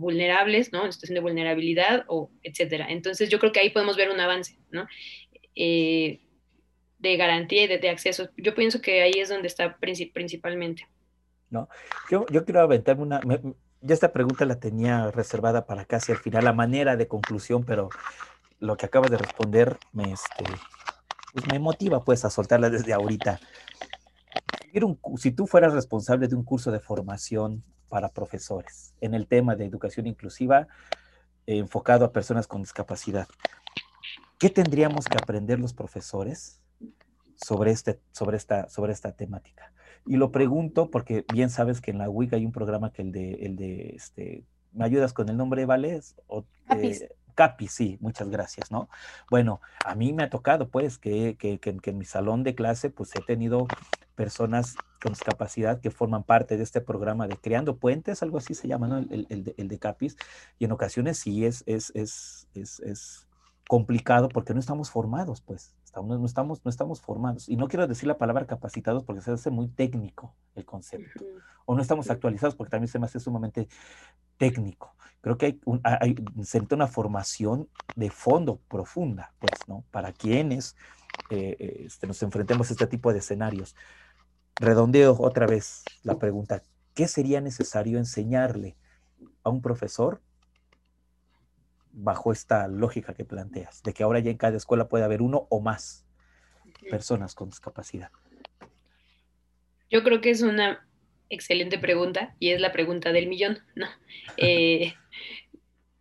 [0.00, 0.84] vulnerables, ¿no?
[0.84, 2.88] En situación de vulnerabilidad o etcétera.
[2.90, 4.86] Entonces yo creo que ahí podemos ver un avance, ¿no?
[5.54, 6.20] Eh,
[6.98, 8.28] de garantía y de, acceso.
[8.36, 10.86] Yo pienso que ahí es donde está principalmente.
[11.48, 11.68] No,
[12.10, 13.20] yo, yo quiero aventarme una,
[13.80, 17.90] ya esta pregunta la tenía reservada para casi al final, la manera de conclusión, pero
[18.60, 20.44] lo que acabas de responder me, este,
[21.32, 23.40] pues, me motiva pues a soltarla desde ahorita.
[25.16, 29.64] si tú fueras responsable de un curso de formación para profesores en el tema de
[29.64, 30.68] educación inclusiva
[31.46, 33.26] enfocado a personas con discapacidad,
[34.38, 36.60] ¿qué tendríamos que aprender los profesores
[37.36, 39.72] sobre, este, sobre, esta, sobre esta temática?
[40.06, 43.12] Y lo pregunto porque bien sabes que en la WIC hay un programa que el
[43.12, 46.00] de, el de este, ¿me ayudas con el nombre, Vale?
[46.26, 46.44] O,
[47.38, 48.88] Capi, sí, muchas gracias, ¿no?
[49.30, 52.90] Bueno, a mí me ha tocado, pues, que, que, que, en mi salón de clase,
[52.90, 53.68] pues, he tenido
[54.16, 58.66] personas con discapacidad que forman parte de este programa de Creando Puentes, algo así se
[58.66, 58.98] llama, ¿no?
[58.98, 60.16] El, el, el de Capis,
[60.58, 63.28] y en ocasiones sí es, es, es, es, es
[63.68, 67.48] complicado porque no estamos formados, pues, estamos, no, estamos, no estamos formados.
[67.48, 71.24] Y no quiero decir la palabra capacitados porque se hace muy técnico el concepto.
[71.66, 73.68] O no estamos actualizados porque también se me hace sumamente
[74.38, 74.96] técnico.
[75.20, 76.14] Creo que hay, un, hay
[76.70, 79.84] una formación de fondo profunda, pues, ¿no?
[79.90, 80.76] Para quienes
[81.30, 83.74] eh, eh, este, nos enfrentemos a este tipo de escenarios.
[84.56, 86.62] Redondeo otra vez la pregunta,
[86.94, 88.76] ¿qué sería necesario enseñarle
[89.42, 90.20] a un profesor
[91.92, 95.46] bajo esta lógica que planteas, de que ahora ya en cada escuela puede haber uno
[95.50, 96.04] o más
[96.90, 98.10] personas con discapacidad?
[99.90, 100.86] Yo creo que es una
[101.30, 103.86] excelente pregunta y es la pregunta del millón, ¿no?
[104.36, 104.94] Eh,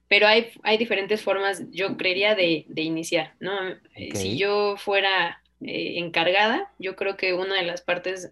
[0.07, 3.51] pero hay, hay diferentes formas, yo creería, de, iniciar, ¿no?
[3.95, 8.31] Eh, si yo fuera eh, encargada, yo creo que una de las partes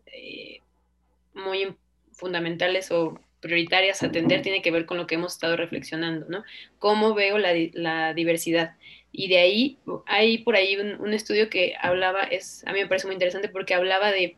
[1.33, 1.75] muy
[2.13, 6.43] fundamentales o prioritarias a atender tiene que ver con lo que hemos estado reflexionando, ¿no?
[6.79, 8.75] ¿Cómo veo la, diversidad?
[9.11, 12.87] Y de ahí, hay por ahí un, un, estudio que hablaba, es, a mí me
[12.87, 14.35] parece muy interesante porque hablaba de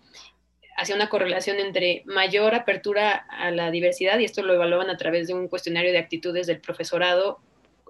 [0.78, 5.28] hacía una correlación entre mayor apertura a la diversidad, y esto lo evaluaban a través
[5.28, 7.40] de un cuestionario de actitudes del profesorado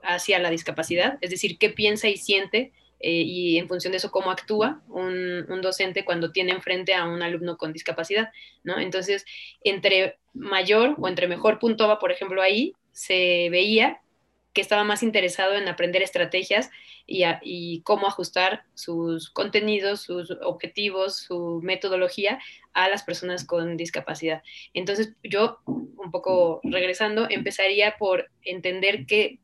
[0.03, 4.09] hacia la discapacidad, es decir, qué piensa y siente eh, y en función de eso
[4.09, 8.31] cómo actúa un, docente cuando tiene enfrente a un alumno con discapacidad,
[8.63, 8.79] ¿no?
[8.79, 9.25] Entonces,
[9.63, 14.01] entre mayor o entre mejor punto va, por ejemplo, ahí se veía
[14.57, 16.71] que estaba más interesado en aprender estrategias
[17.05, 22.39] y, cómo ajustar sus contenidos, sus objetivos, su metodología
[22.73, 24.41] a las personas con discapacidad.
[24.73, 29.37] Entonces, yo, un poco regresando, empezaría por entender qué,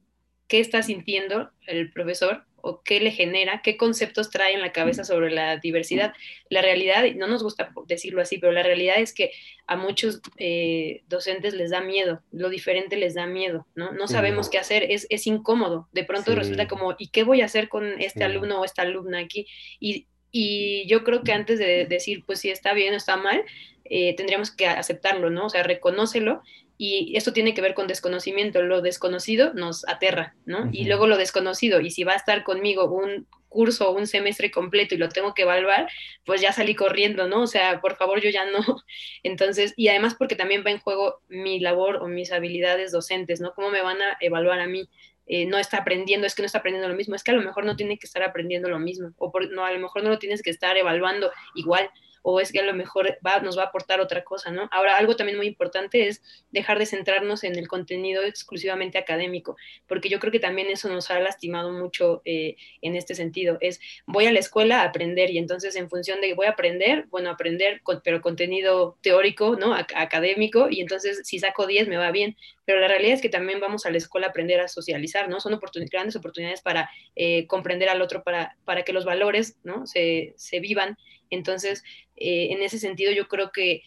[0.48, 5.04] qué está sintiendo el profesor o qué le genera, qué conceptos trae en la cabeza
[5.04, 6.14] sobre la diversidad.
[6.50, 9.32] La realidad, no nos gusta decirlo así, pero la realidad es que
[9.68, 13.92] a muchos eh, docentes les da miedo, lo diferente les da miedo, ¿no?
[13.92, 15.90] No sabemos qué hacer, es, es incómodo.
[15.92, 19.20] De pronto resulta como, ¿y qué voy a hacer con este alumno o esta alumna
[19.20, 19.46] aquí?
[19.82, 23.44] Y, y yo creo que antes de decir, pues si está bien o está mal,
[23.84, 25.48] eh, tendríamos que aceptarlo, ¿no?
[25.48, 26.44] O sea, reconócelo
[26.78, 28.62] y esto tiene que ver con desconocimiento.
[28.62, 30.70] Lo desconocido nos aterra, ¿no?
[30.72, 34.52] Y luego lo desconocido, y si va a estar conmigo un curso o un semestre
[34.52, 35.88] completo y lo tengo que evaluar,
[36.26, 37.44] pues ya salí corriendo, ¿no?
[37.44, 38.60] O sea, por favor, yo ya no.
[39.24, 43.54] Entonces, y además porque también va en juego mi labor o mis habilidades docentes, ¿no?
[43.54, 44.90] ¿Cómo me van a evaluar a mí?
[45.26, 47.42] Eh, no está aprendiendo, es que no está aprendiendo lo mismo, es que a lo
[47.42, 50.20] mejor no tiene que estar aprendiendo lo mismo, o no, a lo mejor no lo
[50.20, 51.90] tienes que estar evaluando igual
[52.24, 54.68] o es que a lo mejor nos va a aportar otra cosa, ¿no?
[54.72, 59.56] Ahora, algo también muy importante es dejar de centrarnos en el contenido exclusivamente académico,
[59.88, 63.58] porque yo creo que también eso nos ha lastimado mucho eh, en este sentido.
[63.60, 66.52] Es, voy a la escuela a aprender y entonces en función de que voy a
[66.52, 69.74] aprender, bueno, aprender, pero contenido teórico, ¿no?
[69.74, 73.60] académico, y entonces si saco 10 me va bien, pero la realidad es que también
[73.60, 75.40] vamos a la escuela a aprender a socializar, ¿no?
[75.40, 75.60] Son
[75.92, 79.86] grandes oportunidades para eh, comprender al otro, para, para que los valores, ¿no?
[79.86, 80.98] Se, se vivan.
[81.30, 81.84] Entonces,
[82.16, 83.82] eh, en ese sentido yo creo que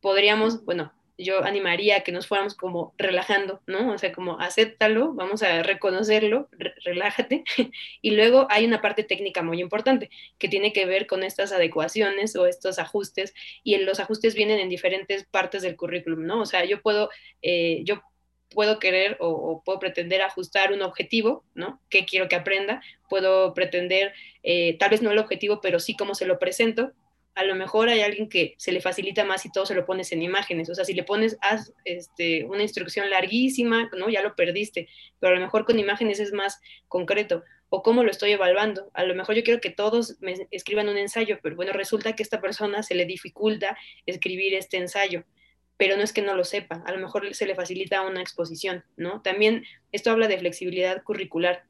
[0.00, 3.92] podríamos, bueno, yo animaría a que nos fuéramos como relajando, ¿no?
[3.92, 6.48] O sea, como acéptalo, vamos a reconocerlo,
[6.84, 7.44] relájate.
[8.02, 12.36] y luego hay una parte técnica muy importante que tiene que ver con estas adecuaciones
[12.36, 16.40] o estos ajustes, y los ajustes vienen en diferentes partes del currículum, ¿no?
[16.40, 17.10] O sea, yo puedo,
[17.42, 18.00] eh, yo
[18.50, 21.80] puedo querer o, puedo pretender ajustar un objetivo, ¿no?
[21.90, 22.80] ¿Qué quiero que aprenda?
[23.08, 26.92] Puedo pretender, eh, tal vez no el objetivo, pero sí cómo se lo presento,
[27.38, 30.10] a lo mejor hay alguien que se le facilita más si todo se lo pones
[30.10, 30.68] en imágenes.
[30.70, 34.08] O sea, si le pones haz, este, una instrucción larguísima, ¿no?
[34.08, 34.88] Ya lo perdiste,
[35.20, 37.44] pero a lo mejor con imágenes es más concreto.
[37.68, 38.90] O cómo lo estoy evaluando.
[38.92, 42.24] A lo mejor yo quiero que todos me escriban un ensayo, pero bueno, resulta que
[42.24, 45.24] a esta persona se le dificulta escribir este ensayo
[45.76, 48.82] pero no es que no lo sepa, a lo mejor se le facilita una exposición,
[48.96, 49.22] ¿no?
[49.22, 51.62] También esto habla de flexibilidad curricular,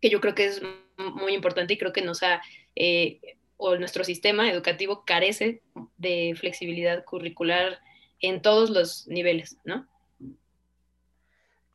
[0.00, 0.62] que yo creo que es
[0.96, 2.40] muy importante y creo que nos ha
[2.76, 3.18] eh,
[3.62, 5.62] o nuestro sistema educativo carece
[5.96, 7.78] de flexibilidad curricular
[8.20, 9.86] en todos los niveles, ¿no?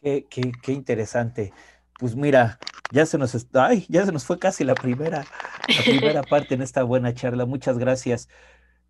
[0.01, 0.27] Qué,
[0.67, 1.53] interesante.
[1.97, 2.59] Pues mira,
[2.91, 5.25] ya se nos está, ay, ya se nos fue casi la primera,
[5.67, 7.45] la primera parte en esta buena charla.
[7.45, 8.27] Muchas gracias.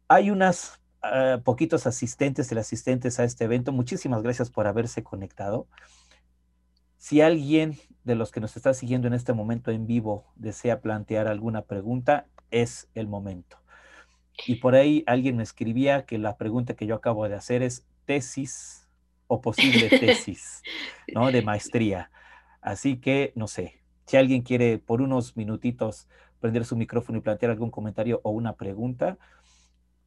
[0.08, 3.72] Hay unas uh, poquitos asistentes, asistentes a este evento.
[3.72, 5.68] Muchísimas gracias por haberse conectado.
[6.98, 11.28] Si alguien de los que nos está siguiendo en este momento en vivo desea plantear
[11.28, 13.58] alguna pregunta, es el momento.
[14.46, 17.86] Y por ahí alguien me escribía que la pregunta que yo acabo de hacer es
[18.06, 18.88] tesis
[19.28, 20.62] o posible tesis,
[21.14, 21.32] ¿no?
[21.32, 22.12] De maestría.
[22.62, 26.08] Así que, no sé, si alguien quiere por unos minutitos
[26.40, 29.18] prender su micrófono y plantear algún comentario o una pregunta,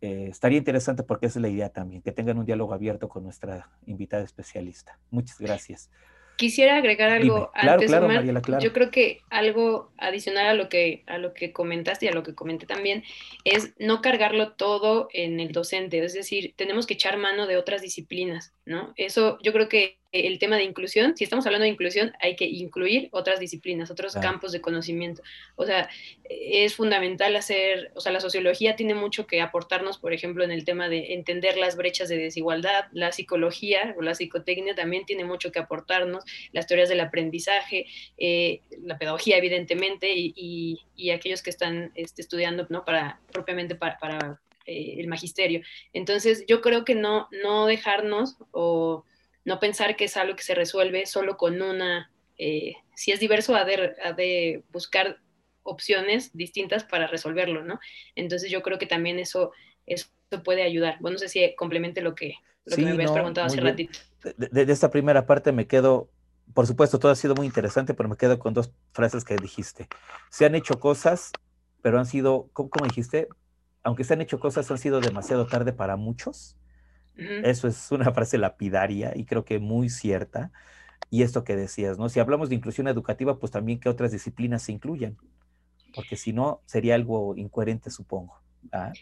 [0.00, 3.24] eh, estaría interesante porque esa es la idea también, que tengan un diálogo abierto con
[3.24, 4.98] nuestra invitada especialista.
[5.11, 5.90] Muchas gracias.
[6.40, 7.90] Quisiera agregar algo antes,
[8.62, 12.22] Yo creo que algo adicional a lo que a lo que comentaste y a lo
[12.22, 13.05] que comenté también
[13.44, 17.83] es no cargarlo todo en el docente, es decir, tenemos que echar mano de otras
[17.83, 18.94] disciplinas, ¿no?
[18.96, 22.44] Eso yo creo que el tema de inclusión, si estamos hablando de inclusión, hay que
[22.44, 25.22] incluir otras disciplinas, otros campos de conocimiento.
[25.56, 25.88] O sea,
[26.24, 30.64] es fundamental hacer, o sea, la sociología tiene mucho que aportarnos, por ejemplo, en el
[30.64, 35.50] tema de entender las brechas de desigualdad, la psicología o la psicotecnia también tiene mucho
[35.50, 37.87] que aportarnos, las teorías del aprendizaje,
[38.18, 40.80] eh, la pedagogía, evidentemente, y,
[41.12, 42.85] aquellos que están este, estudiando, ¿no?
[42.85, 45.62] Para, propiamente para, para eh, el magisterio.
[45.92, 49.04] Entonces, yo creo que no, no dejarnos o
[49.44, 53.56] no pensar que es algo que se resuelve solo con una, eh, si es diverso,
[53.56, 55.18] ha de, buscar
[55.64, 57.80] opciones distintas para resolverlo, ¿no?
[58.14, 59.50] Entonces yo creo que también eso,
[59.87, 60.06] eso
[60.44, 60.98] puede ayudar.
[61.00, 62.35] Bueno, no sé si complemente lo que,
[62.76, 63.98] me habías preguntado hace ratito.
[64.37, 66.11] De, esta primera parte me quedo,
[66.54, 69.88] por supuesto, todo ha sido muy interesante, pero me quedo con dos frases que dijiste.
[70.30, 71.33] Se han hecho cosas,
[71.83, 73.26] pero han sido, ¿cómo, cómo dijiste?
[73.82, 76.56] Aunque se han hecho cosas, han sido demasiado tarde para muchos
[77.16, 80.52] eso es una frase lapidaria y creo que muy cierta.
[81.10, 82.08] Y esto que decías, ¿no?
[82.08, 85.16] Si hablamos de inclusión educativa, pues también que otras disciplinas se incluyan.
[85.92, 88.40] porque si no sería algo incoherente, supongo.
[88.70, 88.92] ¿ah?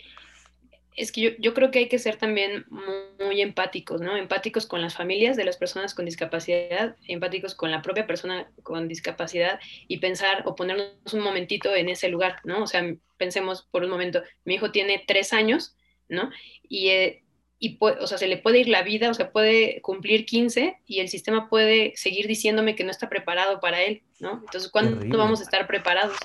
[0.98, 4.16] Es que yo, creo que hay que ser también muy, empáticos, ¿no?
[4.16, 8.88] Empáticos con las familias de las personas con discapacidad, empáticos con la propia persona con
[8.88, 12.64] discapacidad y pensar o ponernos un momentito en ese lugar, ¿no?
[12.64, 12.84] O sea,
[13.16, 15.76] pensemos por un momento, mi hijo tiene tres años,
[16.08, 16.30] ¿no?
[16.68, 17.22] Y, eh,
[17.60, 20.98] y o sea, se le puede ir la vida, o sea, puede cumplir 15 y
[20.98, 24.42] el sistema puede seguir diciéndome que no está preparado para él, ¿no?
[24.44, 26.16] Entonces, ¿cuándo vamos a estar preparados?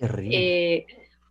[0.00, 0.86] Eh,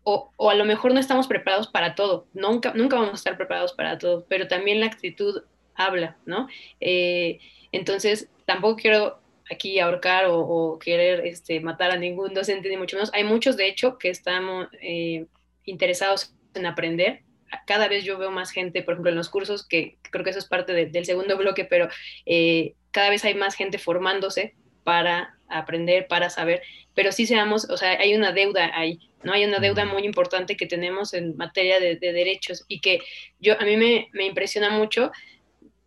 [0.09, 3.73] o, a lo mejor no estamos preparados para todo, nunca, nunca vamos a estar preparados
[3.73, 5.43] para todo, pero también la actitud
[5.75, 6.47] habla, ¿no?
[6.79, 7.39] Eh,
[7.73, 9.19] entonces, tampoco quiero
[9.51, 13.11] aquí ahorcar o, querer este, matar a ningún docente, ni mucho menos.
[13.13, 15.25] Hay muchos, de hecho, que estamos eh,
[15.65, 17.23] interesados en aprender.
[17.65, 20.39] Cada vez yo veo más gente, por ejemplo, en los cursos, que creo que eso
[20.39, 21.89] es parte del segundo bloque, pero
[22.25, 26.61] eh, cada vez hay más gente formándose para aprender, para saber,
[26.93, 29.06] pero sí seamos, o sea, hay una deuda ahí.
[29.23, 29.33] ¿No?
[29.33, 33.01] Hay una deuda muy importante que tenemos en materia de, derechos y que
[33.39, 35.11] yo, a mí me, impresiona mucho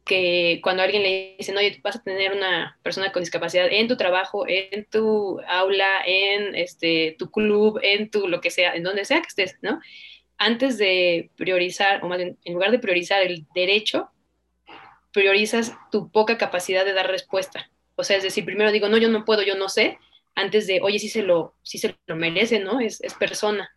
[0.05, 3.97] que cuando alguien le dice, no, vas a tener una persona con discapacidad en tu
[3.97, 9.05] trabajo, en tu aula, en este, tu club, en tu lo que sea, en donde
[9.05, 9.81] sea que estés, ¿no?
[10.37, 14.11] Antes de priorizar, o más bien, en lugar de priorizar el derecho,
[15.13, 17.71] priorizas tu poca capacidad de dar respuesta.
[17.97, 19.99] O sea, es decir, primero digo, no, yo no puedo, yo no sé,
[20.41, 22.81] antes de, oye, sí se lo, sí se lo merece, ¿no?
[22.81, 23.69] Es, persona.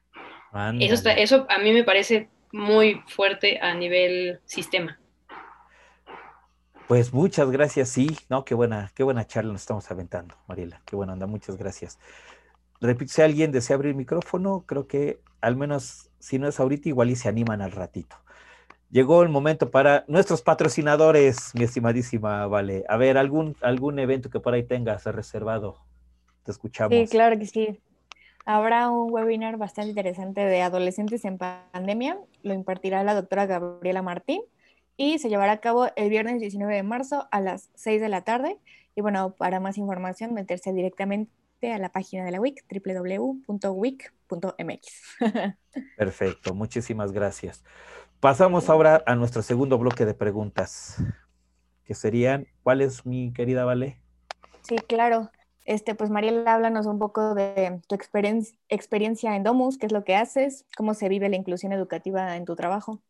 [0.79, 4.99] Eso, eso a mí me parece muy fuerte a nivel sistema.
[6.87, 10.95] Pues muchas gracias, sí, no, qué buena, qué buena charla nos estamos aventando, Mariela, qué
[10.95, 11.97] buena onda, muchas gracias.
[12.81, 16.87] Repito, si alguien desea abrir el micrófono, creo que al menos si no es ahorita,
[16.87, 18.15] igual y se animan al ratito.
[18.89, 22.85] Llegó el momento para nuestros patrocinadores, mi estimadísima Vale.
[22.87, 25.79] A ver, algún, algún evento que por ahí tengas reservado
[26.43, 26.97] te escuchamos.
[26.97, 27.79] Sí, claro que sí.
[28.45, 32.19] Habrá un webinar bastante interesante de adolescentes en pandemia.
[32.41, 34.41] Lo impartirá la doctora Gabriela Martín
[34.97, 38.23] y se llevará a cabo el viernes 19 de marzo a las 6 de la
[38.23, 38.57] tarde.
[38.95, 41.31] Y bueno, para más información, meterse directamente
[41.71, 44.07] a la página de la WIC, www.wic.mx.
[45.97, 47.63] Perfecto, muchísimas gracias.
[48.19, 50.97] Pasamos ahora a nuestro segundo bloque de preguntas,
[51.85, 53.99] que serían, ¿cuál es mi querida Vale?
[54.61, 55.31] Sí, claro.
[55.65, 60.15] Este, pues Mariela, háblanos un poco de tu experiencia en Domus, qué es lo que
[60.15, 63.01] haces, cómo se vive la inclusión educativa en tu trabajo.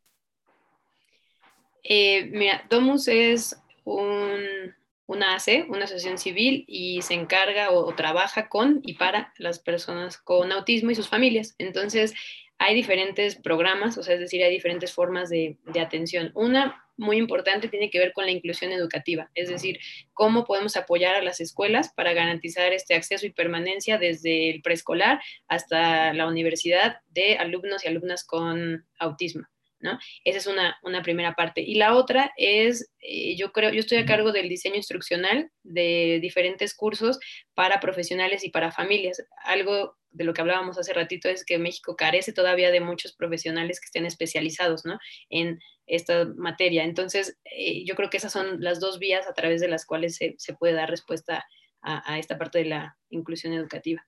[1.83, 4.73] Eh, mira, Domus es un,
[5.07, 10.17] una AC, una asociación civil, y se encarga o, trabaja con y para las personas
[10.17, 11.55] con autismo y sus familias.
[11.57, 12.13] Entonces,
[12.59, 16.31] hay diferentes programas, o sea, es decir, hay diferentes formas de, de atención.
[16.35, 19.79] Una muy importante tiene que ver con la inclusión educativa, es decir,
[20.13, 25.21] cómo podemos apoyar a las escuelas para garantizar este acceso y permanencia desde el preescolar
[25.47, 29.43] hasta la universidad de alumnos y alumnas con autismo.
[29.79, 29.99] ¿No?
[30.23, 31.59] Esa es una, primera parte.
[31.59, 36.19] Y la otra es, eh, yo creo, yo estoy a cargo del diseño instruccional de
[36.21, 37.19] diferentes cursos
[37.53, 39.21] para profesionales y para familias.
[39.43, 43.81] Algo de lo que hablábamos hace ratito es que México carece todavía de muchos profesionales
[43.81, 44.99] que estén especializados, ¿no?
[45.29, 46.83] En esta materia.
[46.83, 50.15] Entonces, eh, yo creo que esas son las dos vías a través de las cuales
[50.15, 51.45] se, puede dar respuesta
[51.81, 54.05] a, esta parte de la inclusión educativa.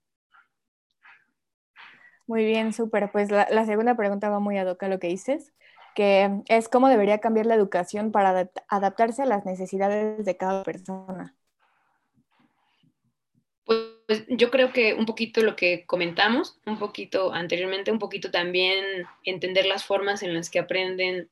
[2.25, 3.11] Muy bien, súper.
[3.11, 5.53] Pues la, segunda pregunta va muy a a lo que dices,
[5.93, 11.35] que es cómo debería cambiar la educación para adaptarse a las necesidades de cada persona.
[14.07, 19.05] Pues yo creo que un poquito lo que comentamos, un poquito anteriormente, un poquito también
[19.23, 21.29] entender las formas en las que aprenden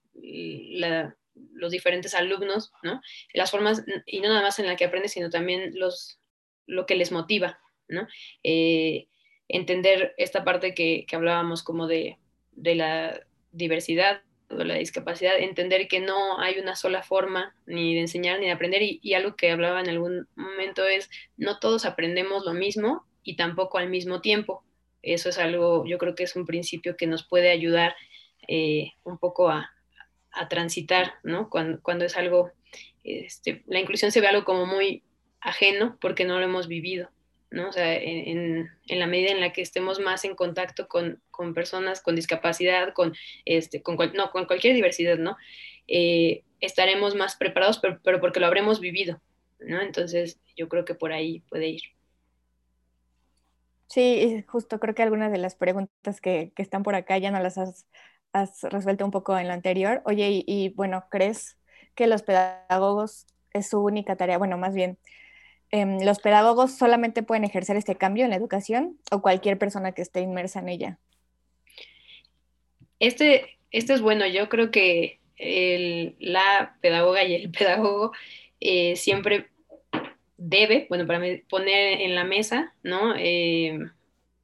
[1.54, 3.02] los diferentes alumnos, ¿no?
[3.34, 6.20] Las formas, y no nada más en la que aprenden, sino también los,
[6.66, 8.08] lo que les motiva, ¿no?
[8.44, 9.08] Eh,
[9.48, 12.18] entender esta parte que, hablábamos como de,
[12.54, 18.40] de la diversidad la discapacidad, entender que no hay una sola forma ni de enseñar
[18.40, 22.46] ni de aprender y, y, algo que hablaba en algún momento es no todos aprendemos
[22.46, 24.64] lo mismo y tampoco al mismo tiempo.
[25.02, 27.96] Eso es algo, yo creo que es un principio que nos puede ayudar
[28.48, 29.72] eh, un poco a,
[30.34, 31.50] a transitar, ¿no?
[31.50, 32.52] Cuando, cuando es algo,
[33.04, 35.04] este, la inclusión se ve algo como muy
[35.40, 37.10] ajeno porque no lo hemos vivido,
[37.54, 37.70] ¿no?
[37.70, 41.54] O sea, en, en la medida en la que estemos más en contacto con, con
[41.54, 43.14] personas con discapacidad, con,
[43.46, 45.38] este, con, no, con cualquier diversidad, ¿no?
[45.88, 49.22] Eh, estaremos más preparados, pero, pero, porque lo habremos vivido,
[49.60, 49.82] ¿no?
[49.82, 51.82] Entonces, yo creo que por ahí puede ir.
[53.88, 57.40] Sí, justo creo que algunas de las preguntas que, que están por acá ya no
[57.40, 57.86] las has
[58.34, 60.02] has resuelto un poco en lo anterior.
[60.06, 61.58] Oye, y, bueno, ¿crees
[61.96, 64.38] que los pedagogos es su única tarea?
[64.38, 64.98] Bueno, más bien,
[65.74, 70.02] em, ¿los pedagogos solamente pueden ejercer este cambio en la educación o cualquier persona que
[70.02, 71.00] esté inmersa en ella?
[73.00, 75.20] Este, este es bueno, yo creo que
[76.20, 78.12] la pedagoga y el pedagogo
[78.60, 79.50] eh, siempre
[80.38, 83.16] debe, bueno, para mí, poner en la mesa, ¿no?
[83.18, 83.80] Eh,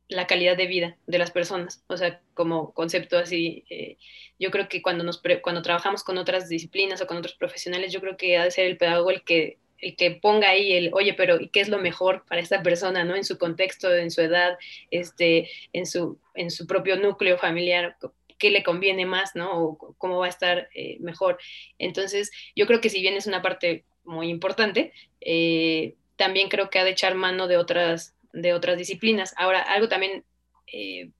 [0.07, 3.97] la calidad de vida de las personas, o sea, como concepto así, eh,
[4.39, 8.01] yo creo que cuando, nos cuando trabajamos con otras disciplinas o con otros profesionales, yo
[8.01, 11.13] creo que ha de ser el pedagogo el que, el que ponga ahí el, oye,
[11.13, 13.15] pero ¿qué es lo mejor para esta persona, ¿no?
[13.15, 14.57] En su contexto, en su edad,
[14.91, 17.97] este, en, su, en su propio núcleo familiar,
[18.39, 19.51] qué le conviene más, ¿no?
[19.51, 21.37] O cómo va a estar eh, mejor.
[21.77, 26.79] Entonces, yo creo que si bien es una parte muy importante, eh, también creo que
[26.79, 29.35] ha de echar mano de otras, de otras disciplinas.
[29.37, 30.23] Ahora, algo también
[30.71, 31.11] eh,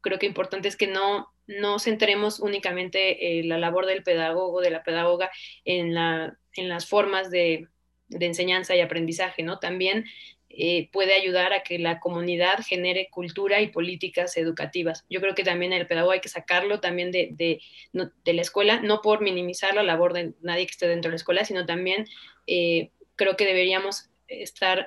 [0.00, 4.82] creo que importante es que no, no centremos únicamente la labor del pedagogo, de la
[4.82, 5.30] pedagoga,
[5.64, 7.68] en, la, en las formas de,
[8.12, 9.58] de, enseñanza y aprendizaje, ¿no?
[9.58, 10.04] También
[10.48, 15.04] eh, puede ayudar a que la comunidad genere cultura y políticas educativas.
[15.08, 19.00] Yo creo que también el pedagogo hay que sacarlo también de, de, la escuela, no
[19.00, 22.06] por minimizar la labor de nadie que esté dentro de la escuela, sino también
[23.16, 24.86] creo que deberíamos estar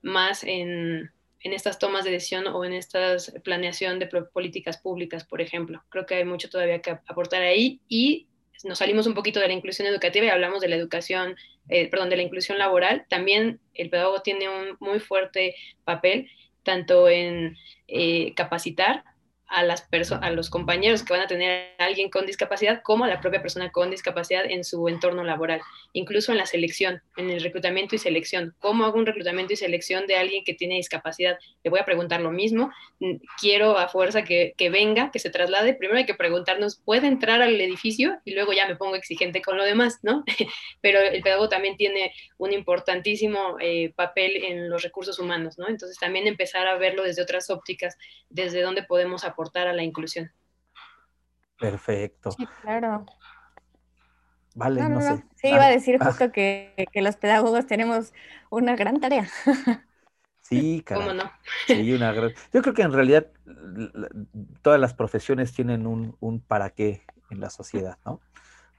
[0.00, 1.10] más en,
[1.42, 5.82] en estas tomas de decisión o en esta planeación de políticas públicas, por ejemplo.
[5.88, 8.28] Creo que hay mucho todavía que aportar ahí y
[8.64, 11.36] nos salimos un poquito de la inclusión educativa y hablamos de la educación,
[11.68, 13.06] eh, perdón, de la inclusión laboral.
[13.08, 15.54] También el pedagogo tiene un muy fuerte
[15.84, 16.30] papel,
[16.62, 17.56] tanto en
[17.88, 19.04] eh, capacitar
[19.52, 19.86] a, las
[20.20, 23.42] a los compañeros que van a tener a alguien con discapacidad como a la propia
[23.42, 25.60] persona con discapacidad en su entorno laboral,
[25.92, 28.54] incluso en la selección, en el reclutamiento y selección.
[28.58, 31.38] ¿Cómo hago un reclutamiento y selección de alguien que tiene discapacidad?
[31.62, 32.72] Le voy a preguntar lo mismo.
[33.38, 35.74] Quiero a fuerza que, que venga, que se traslade.
[35.74, 38.18] Primero hay que preguntarnos, ¿puede entrar al edificio?
[38.24, 40.24] Y luego ya me pongo exigente con lo demás, ¿no?
[40.80, 45.68] Pero el pedagogo también tiene un importantísimo eh, papel en los recursos humanos, ¿no?
[45.68, 47.98] Entonces también empezar a verlo desde otras ópticas,
[48.30, 50.30] desde dónde podemos aportar a la inclusión.
[51.58, 52.32] Perfecto.
[52.32, 53.06] Sí, claro.
[54.54, 55.24] Vale, no, sé.
[55.36, 56.06] Sí, iba a decir ah.
[56.06, 58.12] justo que, los pedagogos tenemos
[58.50, 59.28] una gran tarea.
[60.42, 61.30] Sí, ¿Cómo no?
[61.66, 62.32] Sí, una gran...
[62.52, 63.28] Yo creo que en realidad
[64.60, 68.20] todas las profesiones tienen un, un para qué en la sociedad, ¿no?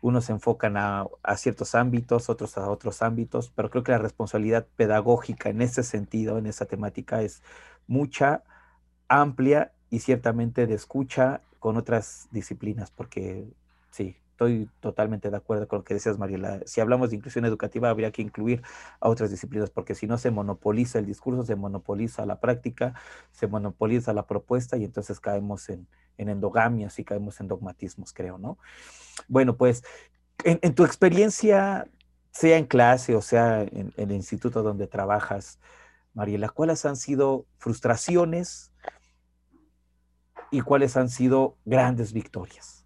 [0.01, 3.99] Unos se enfocan a, a, ciertos ámbitos, otros a otros ámbitos, pero creo que la
[3.99, 7.41] responsabilidad pedagógica en ese sentido, en esa temática, es
[7.87, 8.43] mucha,
[9.07, 13.45] amplia y ciertamente de escucha con otras disciplinas, porque
[13.91, 16.61] sí, estoy totalmente de acuerdo con lo que decías, Mariela.
[16.65, 18.63] Si hablamos de inclusión educativa, habría que incluir
[18.99, 22.95] a otras disciplinas, porque si no se monopoliza el discurso, se monopoliza la práctica,
[23.33, 25.87] se monopoliza la propuesta y entonces caemos en,
[26.17, 28.57] endogamias y caemos en dogmatismos, creo, ¿no?
[29.27, 29.83] Bueno, pues
[30.43, 31.85] en, tu experiencia,
[32.31, 35.59] sea en clase o sea en, en el instituto donde trabajas,
[36.15, 38.71] Mariela, ¿cuáles han sido frustraciones?
[40.53, 42.85] Y cuáles han sido grandes victorias.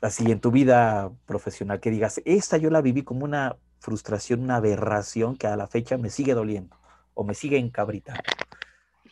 [0.00, 4.56] Así en tu vida profesional, que digas, esta yo la viví como una frustración, una
[4.56, 6.76] aberración que a la fecha me sigue doliendo
[7.14, 8.22] o me sigue encabritando.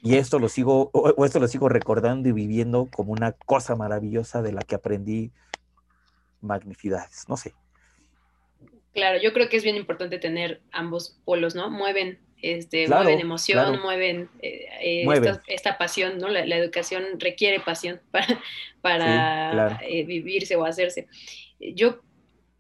[0.01, 4.41] Y esto lo sigo, o esto lo sigo recordando y viviendo como una cosa maravillosa
[4.41, 5.33] de la que aprendí
[6.41, 7.53] magnificidades, no sé.
[8.95, 11.69] Claro, yo creo que es bien importante tener ambos polos, ¿no?
[11.69, 16.29] Mueven este, mueven emoción, mueven, eh, eh, Esta, pasión, ¿no?
[16.29, 18.43] La, educación requiere pasión para,
[18.81, 21.07] para eh, vivirse o hacerse.
[21.61, 22.01] Yo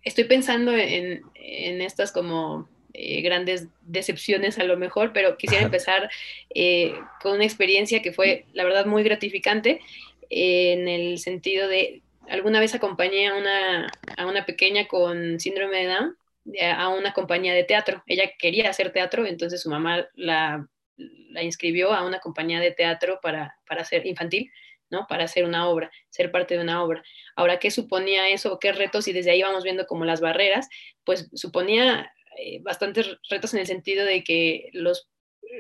[0.05, 6.11] estoy pensando en, en estas como grandes decepciones a lo mejor, pero quisiera empezar
[7.23, 9.81] con una experiencia que fue, la verdad, muy gratificante
[10.29, 15.87] en el sentido de, alguna vez acompañé a una, a una pequeña con síndrome de
[15.87, 16.17] Down
[16.61, 18.03] a una compañía de teatro.
[18.07, 20.67] Ella quería hacer teatro, entonces su mamá la,
[20.97, 24.51] la inscribió a una compañía de teatro para, para hacer infantil,
[24.91, 25.07] ¿no?
[25.09, 27.03] Para hacer una obra, ser parte de una obra.
[27.37, 28.59] Ahora, ¿qué suponía eso?
[28.59, 29.09] ¿Qué retos?
[29.09, 30.69] Y desde ahí vamos viendo como las barreras,
[31.05, 35.09] pues suponía eh, bastantes retos en el sentido de que los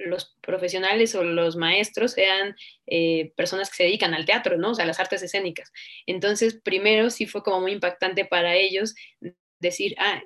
[0.06, 2.56] los profesionales o los maestros sean
[2.86, 4.70] eh, personas que se dedican al teatro, ¿no?
[4.70, 5.70] O sea, las artes escénicas.
[6.06, 8.94] Entonces, primero sí fue como muy impactante para ellos
[9.58, 10.22] decir, ah,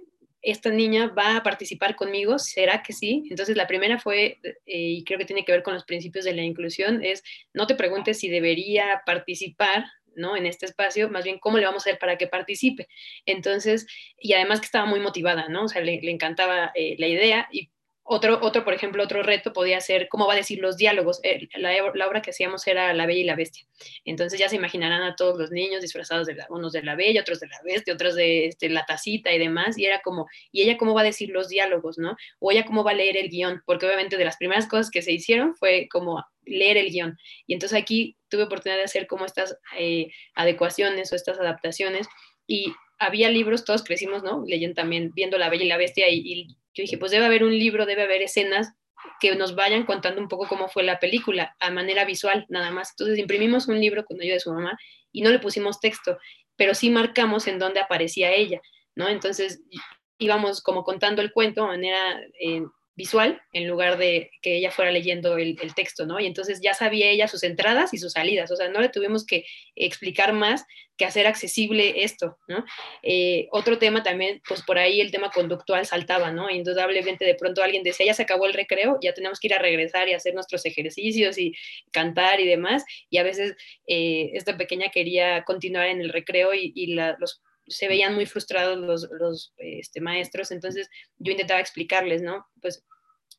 [0.46, 3.24] esta niña va a participar conmigo, ¿será que sí?
[3.30, 6.34] Entonces la primera fue, eh, y creo que tiene que ver con los principios de
[6.34, 10.36] la inclusión, es no te preguntes si debería participar, ¿no?
[10.36, 12.86] En este espacio, más bien cómo le vamos a hacer para que participe.
[13.26, 13.88] Entonces,
[14.20, 15.64] y además que estaba muy motivada, ¿no?
[15.64, 17.70] O sea, le, encantaba eh, la idea y
[18.08, 21.20] otro, otro, por ejemplo, otro reto podía ser cómo va a decir los diálogos.
[21.54, 23.66] La, obra que hacíamos era La Bella y la Bestia.
[24.04, 27.22] Entonces ya se imaginarán a todos los niños disfrazados de la, unos de la Bella,
[27.22, 29.76] otros de la Bestia, otros de este, la tacita y demás.
[29.76, 32.16] Y era como, ¿y ella cómo va a decir los diálogos, no?
[32.38, 35.02] O ella cómo va a leer el guion, porque obviamente de las primeras cosas que
[35.02, 37.18] se hicieron fue como leer el guion.
[37.48, 42.06] Y entonces aquí tuve oportunidad de hacer como estas eh, adecuaciones o estas adaptaciones.
[42.46, 44.44] Y había libros, todos crecimos, ¿no?
[44.46, 47.58] Leyendo también, viendo La Bella y la Bestia y yo dije, pues debe haber un
[47.58, 48.74] libro, debe haber escenas
[49.18, 52.90] que nos vayan contando un poco cómo fue la película a manera visual, nada más.
[52.90, 54.78] Entonces imprimimos un libro con ayuda de su mamá
[55.10, 56.18] y no le pusimos texto,
[56.54, 58.60] pero sí marcamos en dónde aparecía ella,
[58.94, 59.08] ¿no?
[59.08, 59.62] Entonces
[60.18, 62.62] íbamos como contando el cuento de manera eh,
[62.96, 66.18] visual en lugar de que ella fuera leyendo el, texto, ¿no?
[66.18, 69.26] Y entonces ya sabía ella sus entradas y sus salidas, o sea, no le tuvimos
[69.26, 69.44] que
[69.74, 70.64] explicar más
[70.96, 72.64] que hacer accesible esto, ¿no?
[73.02, 76.48] Eh, otro tema también, pues por ahí el tema conductual saltaba, ¿no?
[76.48, 79.58] Indudablemente de pronto alguien decía, ya se acabó el recreo, ya tenemos que ir a
[79.58, 81.52] regresar y hacer nuestros ejercicios y
[81.92, 86.96] cantar y demás, y a veces eh, esta pequeña quería continuar en el recreo y,
[87.18, 90.88] los se veían muy frustrados los, los este, maestros, entonces
[91.18, 92.46] yo intentaba explicarles, ¿no?
[92.60, 92.84] Pues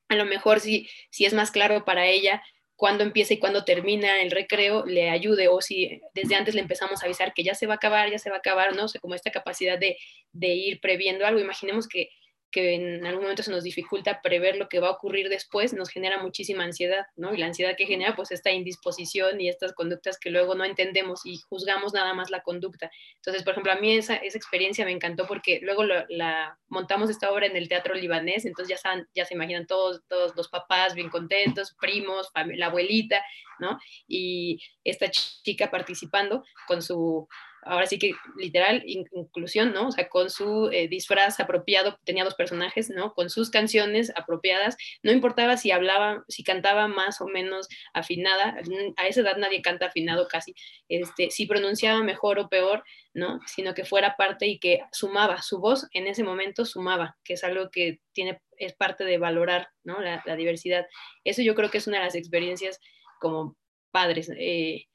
[0.10, 2.42] a lo mejor si, si es más claro para ella
[2.76, 7.02] cuándo empieza y cuándo termina el recreo, le ayude, o si desde antes le empezamos
[7.02, 8.86] a avisar que ya se va a acabar, ya se va a acabar, ¿no?
[8.86, 9.98] O como esta capacidad de,
[10.32, 11.40] de ir previendo algo.
[11.40, 12.10] Imaginemos que
[12.52, 15.90] que en algún momento se nos dificulta prever lo que va a ocurrir después, nos
[15.90, 17.34] genera muchísima ansiedad, ¿no?
[17.34, 21.26] Y la ansiedad que genera, pues, esta indisposición y estas conductas que luego no entendemos
[21.26, 22.90] y juzgamos nada más la conducta.
[23.16, 27.32] Entonces, por ejemplo, a mí esa, esa experiencia me encantó porque luego la montamos esta
[27.32, 31.10] obra en el Teatro Libanés, entonces ya, ya se imaginan todos, todos los papás bien
[31.10, 33.24] contentos, primos, la abuelita,
[33.60, 33.80] ¿no?
[34.08, 37.28] Y esta chica participando con su
[37.68, 39.88] ahora sí que literal, inclusión, ¿no?
[39.88, 43.14] O sea, con su eh, disfraz apropiado, tenía dos personajes, ¿no?
[43.14, 48.58] Con sus canciones apropiadas, no importaba si hablaba, si cantaba más o menos afinada,
[48.98, 50.54] a esa edad nadie canta afinado casi,
[50.90, 53.40] este, si pronunciaba mejor o peor, ¿no?
[53.46, 57.44] Sino que fuera parte y que sumaba, su voz en ese momento sumaba, que es
[57.44, 60.00] algo que tiene, es parte de valorar, ¿no?
[60.02, 60.86] La, diversidad.
[61.24, 62.80] Eso yo creo que es una de las experiencias
[63.20, 63.58] como
[63.92, 64.32] padres.
[64.38, 64.86] Eh,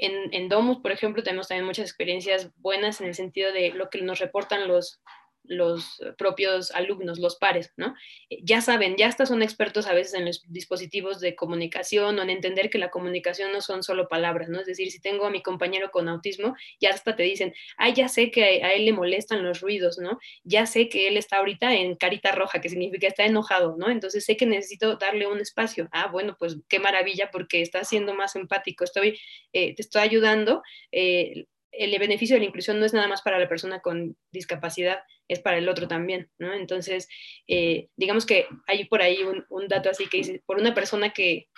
[0.00, 3.90] en, en Domus, por ejemplo, tenemos también muchas experiencias buenas en el sentido de lo
[3.90, 5.00] que nos reportan los,
[5.44, 7.94] los propios alumnos, los pares, ¿no?
[8.42, 12.30] Ya saben, ya hasta son expertos a veces en los dispositivos de comunicación o en
[12.30, 14.60] entender que la comunicación no son solo palabras, ¿no?
[14.60, 18.08] Es decir, si tengo a mi compañero con autismo, ya hasta te dicen, ay, ya
[18.08, 20.18] sé que a él le molestan los ruidos, ¿no?
[20.44, 23.90] Ya sé que él está ahorita en carita roja, que significa está enojado, ¿no?
[23.90, 25.88] Entonces sé que necesito darle un espacio.
[25.92, 29.18] Ah, bueno, pues qué maravilla porque está siendo más empático, estoy,
[29.52, 30.62] eh, te estoy ayudando.
[30.92, 35.00] Eh, el beneficio de la inclusión no es nada más para la persona con discapacidad,
[35.28, 36.52] es para el otro también, ¿no?
[36.52, 37.08] Entonces,
[37.46, 41.48] eh, digamos que hay por ahí un, dato así que dice, por una persona que,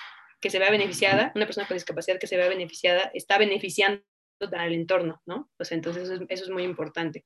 [0.42, 4.02] se vea beneficiada, una persona con discapacidad que se vea beneficiada, está beneficiando
[4.56, 5.48] al entorno, ¿no?
[5.70, 7.24] entonces eso es, muy importante.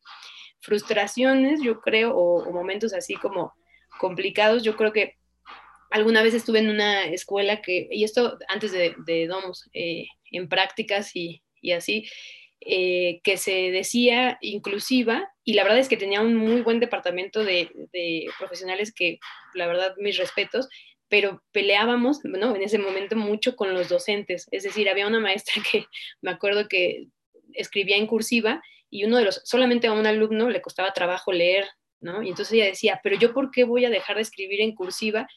[0.61, 3.55] Frustraciones, yo creo, o, momentos así como
[3.99, 5.14] complicados, yo creo que
[5.91, 10.49] alguna vez estuve en una escuela que, y esto antes de, de Domus, eh, en
[10.49, 12.07] prácticas y, y así,
[12.61, 17.45] eh, que se decía inclusiva y la verdad es que tenía un muy buen departamento
[17.45, 17.71] de,
[18.39, 19.21] profesionales que,
[19.55, 20.69] la verdad, mis respetos,
[21.09, 22.57] pero peleábamos, ¿no?
[22.57, 25.85] En ese momento mucho con los docentes, es decir, había una maestra que
[26.23, 27.07] me acuerdo que
[27.53, 31.67] escribía en cursiva y uno de los, solamente a un alumno le costaba trabajo leer,
[32.01, 32.23] ¿no?
[32.23, 35.29] Y entonces ella decía, pero yo por qué voy a dejar de escribir en cursiva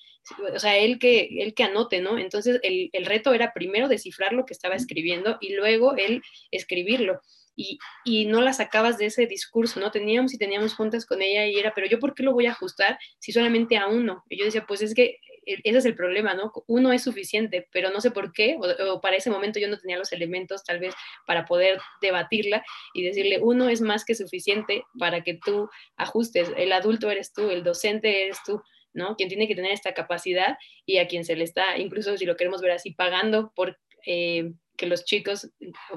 [0.54, 2.18] o sea, él que, él que anote, ¿no?
[2.18, 7.22] Entonces el, el, reto era primero descifrar lo que estaba escribiendo y luego él escribirlo.
[7.56, 9.92] Y, y, no la sacabas de ese discurso, ¿no?
[9.92, 12.52] Teníamos y teníamos juntas con ella y era, pero yo por qué lo voy a
[12.52, 14.24] ajustar si solamente a uno?
[14.30, 16.54] Y yo decía, pues es que e, ese es el problema, ¿no?
[16.68, 19.78] Uno es suficiente, pero no sé por qué, o, o, para ese momento yo no
[19.78, 20.94] tenía los elementos tal vez
[21.26, 22.64] para poder debatirla
[22.94, 27.50] y decirle, uno es más que suficiente para que tú ajustes, el adulto eres tú,
[27.50, 28.62] el docente eres tú,
[29.00, 29.16] ¿no?
[29.16, 32.36] Quien tiene que tener esta capacidad y a quien se le está, incluso si lo
[32.36, 35.52] queremos ver así, pagando por eh, que los chicos,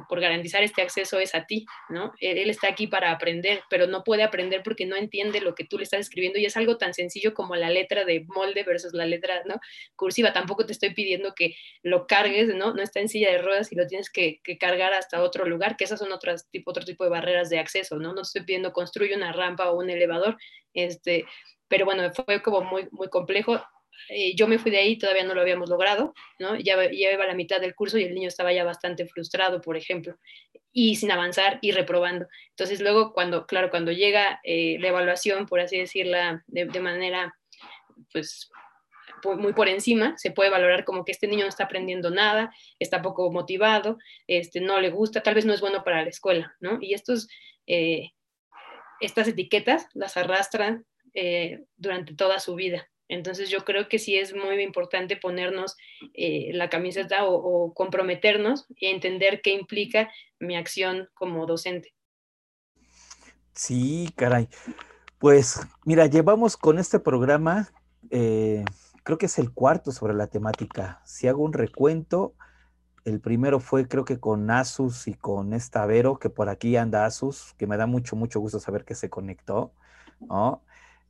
[0.09, 2.12] por garantizar este acceso es a ti, ¿no?
[2.18, 5.78] Él está aquí para aprender, pero no puede aprender porque no entiende lo que tú
[5.78, 9.07] le estás escribiendo y es algo tan sencillo como la letra de molde versus la
[9.07, 9.61] letra, ¿no?
[9.95, 11.55] Cursiva, tampoco te estoy pidiendo que
[11.85, 12.74] lo cargues, ¿no?
[12.74, 15.85] No está en silla de ruedas y lo tienes que, cargar hasta otro lugar, que
[15.85, 18.12] esas son otras tipo, otro tipo de barreras de acceso, ¿no?
[18.12, 20.37] No estoy pidiendo construye una rampa o un elevador,
[20.74, 21.24] este,
[21.68, 23.62] pero bueno, fue como muy, muy complejo.
[24.09, 26.57] Eh, yo me fui de ahí, todavía no lo habíamos logrado, ¿no?
[26.57, 29.61] Ya, ya iba a la mitad del curso y el niño estaba ya bastante frustrado,
[29.61, 30.18] por ejemplo,
[30.72, 32.26] y sin avanzar y reprobando.
[32.51, 37.34] Entonces luego, cuando, claro, cuando llega eh, la evaluación, por así decirla, de, manera,
[38.12, 38.51] pues,
[39.24, 43.03] muy por encima, se puede valorar como que este niño no está aprendiendo nada, está
[43.03, 46.78] poco motivado, este, no le gusta, tal vez no es bueno para la escuela, ¿no?
[46.80, 47.28] Y estos,
[47.66, 48.11] eh,
[49.01, 50.86] estas etiquetas las arrastran
[51.76, 52.88] durante toda su vida.
[53.09, 55.76] Entonces yo creo que sí es muy importante ponernos
[56.14, 61.94] eh, la camiseta o, comprometernos y entender qué implica mi acción como docente.
[63.55, 64.48] Sí, caray.
[65.18, 67.68] Pues mira, llevamos con este programa,
[68.11, 68.64] eh,
[69.05, 71.03] creo que es el cuarto sobre la temática.
[71.05, 72.34] Si hago un recuento,
[73.05, 77.05] el primero fue creo que con Asus y con esta Vero, que por aquí anda
[77.05, 79.72] Asus, que me da mucho, mucho gusto saber que se conectó,
[80.20, 80.62] ¿no?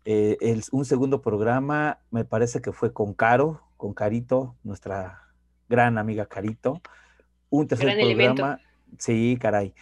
[0.04, 5.28] Eh, el, un segundo programa me parece que fue con Caro, con Carito, nuestra
[5.68, 6.80] gran amiga Carito.
[7.50, 8.60] Un tercer programa,
[8.98, 9.74] sí, caray.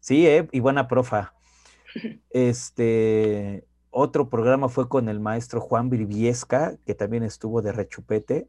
[0.00, 1.34] Sí, eh, y buena profa.
[2.30, 8.48] Este, otro programa fue con el maestro Juan Virviesca, que también estuvo de rechupete.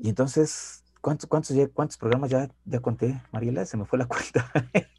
[0.00, 3.66] Y entonces, ¿cuántos, cuántos, cuántos programas ya, ya conté, Mariela?
[3.66, 4.50] Se me fue la cuenta.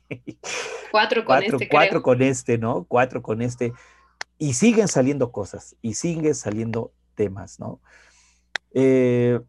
[0.92, 1.70] Cuatro con este.
[1.70, 2.84] Cuatro con este, ¿no?
[2.84, 3.74] Cuatro con este.
[4.42, 7.80] Y siguen saliendo cosas, y siguen saliendo temas, ¿no?
[8.74, 9.40] Eh,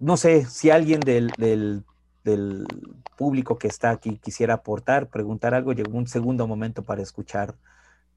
[0.00, 1.84] no sé si alguien del, del,
[2.24, 2.66] del
[3.16, 7.54] público que está aquí quisiera aportar, preguntar algo, llegó un segundo momento para escuchar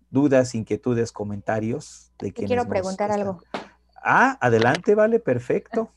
[0.10, 3.44] dudas, inquietudes, comentarios de quienes Quiero preguntar algo.
[4.04, 5.92] Ah, adelante, vale, perfecto.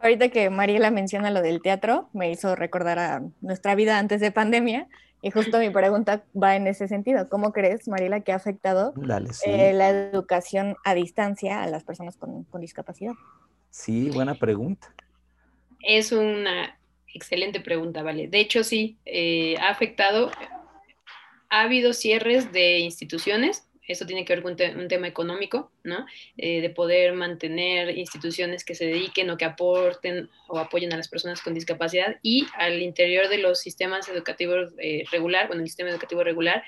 [0.00, 4.32] Ahorita que Mariela menciona lo del teatro, me hizo recordar a nuestra vida antes de
[4.32, 4.88] pandemia
[5.22, 7.28] y justo mi pregunta va en ese sentido.
[7.28, 9.50] ¿Cómo crees, Mariela, que ha afectado Dale, sí.
[9.50, 13.12] eh, la educación a distancia a las personas con, con discapacidad?
[13.70, 14.94] Sí, buena pregunta.
[15.82, 16.78] Es una
[17.14, 18.28] excelente pregunta, vale.
[18.28, 20.30] De hecho, sí, eh, ha afectado,
[21.48, 26.06] ha habido cierres de instituciones, eso tiene que ver con un tema económico, ¿no?
[26.36, 31.08] Eh, de poder mantener instituciones que se dediquen o que aporten o apoyen a las
[31.08, 35.90] personas con discapacidad y al interior de los sistemas educativos eh, regular, bueno, el sistema
[35.90, 36.62] educativo regular,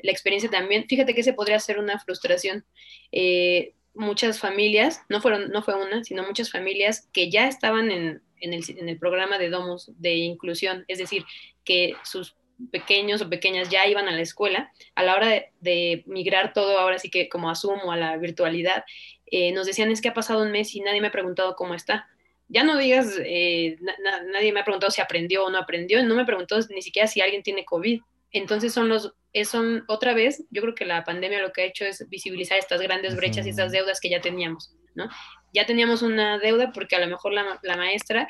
[0.00, 2.64] la experiencia también, fíjate que se podría ser una frustración.
[3.12, 8.20] Eh, muchas familias, no, fueron, no fue una, sino muchas familias que ya estaban en,
[8.40, 11.24] en, el, en el programa de Domus de inclusión, es decir,
[11.64, 12.34] que sus
[12.70, 16.78] pequeños o pequeñas ya iban a la escuela, a la hora de, de migrar todo
[16.78, 18.84] ahora sí que como asumo a la virtualidad,
[19.26, 21.74] eh, nos decían es que ha pasado un mes y nadie me ha preguntado cómo
[21.74, 22.08] está.
[22.48, 26.14] Ya no digas, eh, na nadie me ha preguntado si aprendió o no aprendió, no
[26.14, 28.00] me preguntó ni siquiera si alguien tiene COVID.
[28.32, 31.84] Entonces son los, son otra vez, yo creo que la pandemia lo que ha hecho
[31.84, 35.08] es visibilizar estas grandes brechas y estas deudas que ya teníamos, ¿no?
[35.54, 38.28] Ya teníamos una deuda porque a lo mejor la, la maestra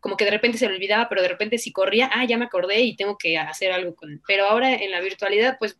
[0.00, 2.44] como que de repente se le olvidaba, pero de repente si corría, ah, ya me
[2.44, 5.78] acordé y tengo que hacer algo con Pero ahora en la virtualidad, pues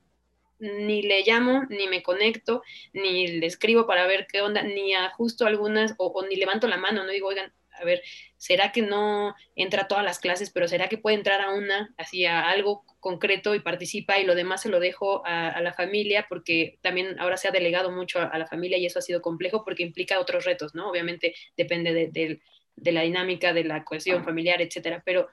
[0.59, 2.63] ni le llamo, ni me conecto,
[2.93, 6.77] ni le escribo para ver qué onda, ni ajusto algunas, o, o ni levanto la
[6.77, 8.03] mano, no digo, oigan, a ver,
[8.37, 11.95] ¿será que no entra a todas las clases, pero será que puede entrar a una,
[11.97, 16.27] así a algo concreto y participa y lo demás se lo dejo a, la familia
[16.29, 19.65] porque también ahora se ha delegado mucho a, la familia y eso ha sido complejo
[19.65, 20.91] porque implica otros retos, ¿no?
[20.91, 22.41] Obviamente depende de, de,
[22.77, 25.29] de la dinámica, de la cohesión familiar, etcétera, pero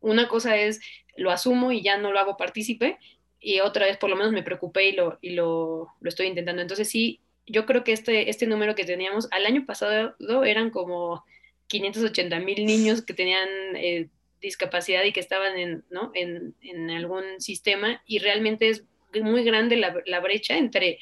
[0.00, 0.80] una cosa es
[1.16, 2.98] lo asumo y ya no lo hago partícipe
[3.40, 6.62] y otra vez por lo menos me preocupé y lo, y lo, lo estoy intentando.
[6.62, 10.14] Entonces sí, yo creo que este, este número que teníamos al año pasado
[10.44, 11.24] eran como
[11.66, 14.08] 580 mil niños que tenían eh,
[14.42, 16.10] discapacidad y que estaban en, ¿no?
[16.14, 18.84] en, en, algún sistema y realmente es
[19.22, 20.98] muy grande la, la, brecha entre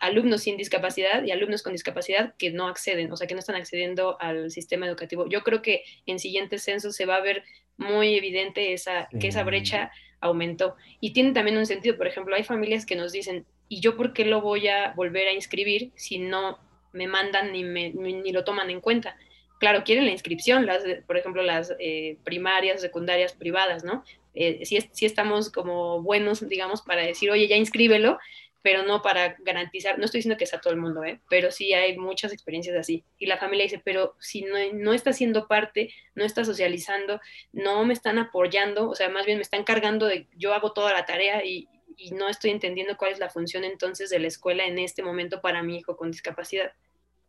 [0.00, 3.56] alumnos sin discapacidad y alumnos con discapacidad que no acceden, o sea, que no están
[3.56, 5.28] accediendo al sistema educativo.
[5.28, 7.44] Yo creo que en siguientes censos se va a ver
[7.76, 9.90] muy evidente esa, que esa brecha
[10.20, 10.76] aumentó.
[11.00, 14.12] Y tiene también un sentido, por ejemplo, hay familias que nos dicen, ¿y yo por
[14.12, 16.58] qué lo voy a volver a inscribir si no
[16.92, 19.16] me mandan ni, me, ni lo toman en cuenta?
[19.58, 24.04] Claro, quieren la inscripción, las, por ejemplo, las eh, primarias, secundarias privadas, ¿no?
[24.34, 28.18] Eh, sí, sí, estamos como buenos, digamos, para decir, oye, ya inscríbelo,
[28.66, 31.20] pero no para garantizar, no estoy diciendo que sea todo el mundo, ¿eh?
[31.30, 33.04] pero sí hay muchas experiencias así.
[33.16, 37.20] Y la familia dice, pero si no, no está siendo parte, no está socializando,
[37.52, 40.92] no me están apoyando, o sea, más bien me están cargando de, yo hago toda
[40.92, 44.64] la tarea y, y no estoy entendiendo cuál es la función entonces de la escuela
[44.66, 46.72] en este momento para mi hijo con discapacidad.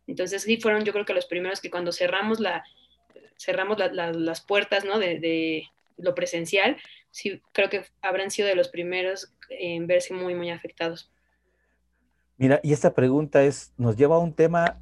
[0.08, 2.64] Entonces sí fueron yo creo que los primeros que cuando cerramos, la,
[3.38, 4.98] cerramos la, la, las puertas ¿no?
[4.98, 5.64] de,
[5.98, 6.76] lo presencial,
[7.10, 11.10] sí creo que habrán sido de los primeros en verse muy, muy afectados.
[12.36, 14.78] Mira, y esta pregunta es, nos lleva a un tema,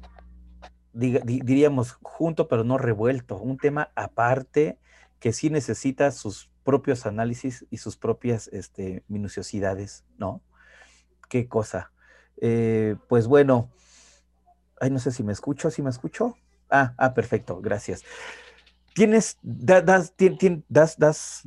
[0.93, 4.77] diríamos, junto pero no revuelto, un tema aparte
[5.19, 10.41] que sí necesita sus propios análisis y sus propias este, minuciosidades, ¿no?
[11.29, 11.91] ¿Qué cosa?
[12.39, 13.71] Eh, pues bueno,
[14.79, 16.35] Ay, no sé si me escucho, si me escucho.
[16.69, 18.03] Ah, ah, perfecto, gracias.
[18.93, 20.13] ¿Tienes, das,
[20.67, 21.43] das, das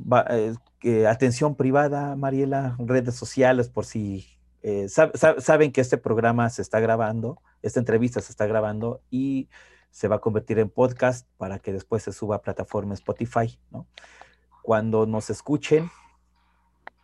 [0.83, 4.25] eh, atención privada, Mariela, redes sociales, por si
[4.63, 9.49] eh, saben que este programa se está grabando, esta entrevista se está grabando y
[9.89, 13.85] se va a convertir en podcast para que después se suba a plataforma Spotify, ¿no?
[14.63, 15.89] Cuando nos escuchen,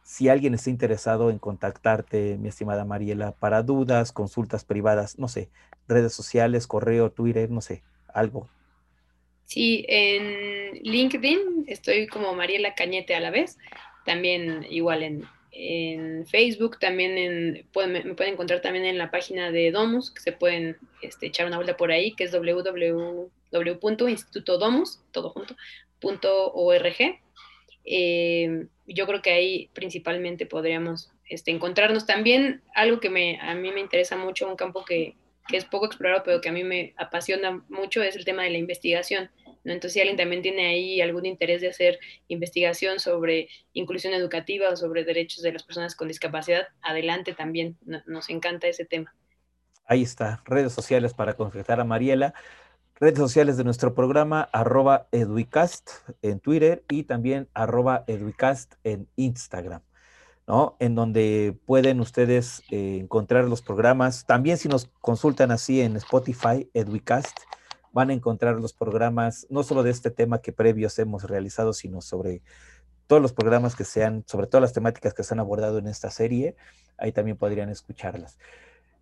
[0.08, 5.50] si alguien está interesado en contactarte, mi estimada Mariela, para dudas, consultas privadas, no sé,
[5.86, 7.84] redes sociales, correo, Twitter, no sé,
[8.14, 8.48] algo.
[9.44, 13.58] Sí, en LinkedIn estoy como Mariela Cañete a la vez,
[14.06, 15.28] también igual en,
[16.26, 20.78] Facebook, también en, me pueden encontrar también en la página de Domus, que se pueden
[21.02, 25.58] este, echar una vuelta por ahí, que es www.institutodomus, todo junto,
[27.90, 32.06] eh, yo creo que ahí principalmente podríamos este, encontrarnos.
[32.06, 35.16] También algo que me, a mí me interesa mucho, un campo que,
[35.48, 38.50] que, es poco explorado, pero que a mí me apasiona mucho, es el tema de
[38.50, 39.30] la investigación.
[39.64, 44.76] Entonces, si alguien también tiene ahí algún interés de hacer investigación sobre inclusión educativa o
[44.78, 47.78] sobre derechos de las personas con discapacidad, adelante también.
[48.06, 49.14] nos encanta ese tema.
[49.86, 52.34] Ahí está, redes sociales para concretar a Mariela
[53.00, 55.90] redes sociales de nuestro programa, arroba eduicast
[56.22, 59.82] en Twitter y también arroba eduicast en Instagram,
[60.48, 60.76] ¿no?
[60.80, 64.26] En donde pueden ustedes eh, encontrar los programas.
[64.26, 67.38] También si nos consultan así en Spotify, eduicast,
[67.94, 72.02] van a encontrar los programas, no solo de este tema que previos hemos realizado, sino
[72.02, 72.42] sobre
[73.06, 76.10] todos los programas que sean, sobre todas las temáticas que se han abordado en esta
[76.10, 76.56] serie,
[76.98, 78.38] ahí también podrían escucharlas.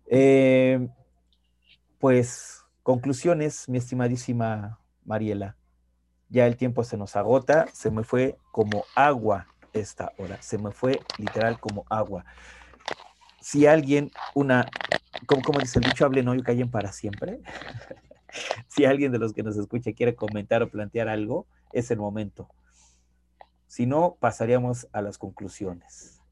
[0.06, 0.88] Eh,
[1.98, 2.55] pues
[2.86, 5.56] Conclusiones, mi estimadísima Mariela.
[6.28, 10.70] Ya el tiempo se nos agota, se me fue como agua esta hora, se me
[10.70, 12.24] fue literal como agua.
[13.40, 14.70] Si alguien, una,
[15.26, 17.40] como, dice el dicho, hablen hoy, callen para siempre.
[18.68, 22.48] si alguien de los que nos escucha quiere comentar o plantear algo, es el momento.
[23.66, 26.22] Si no, pasaríamos a las conclusiones.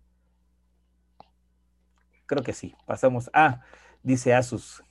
[2.27, 2.77] Creo que sí.
[2.87, 3.29] Pasamos.
[3.35, 3.61] Ah,
[4.05, 4.85] dice Asus,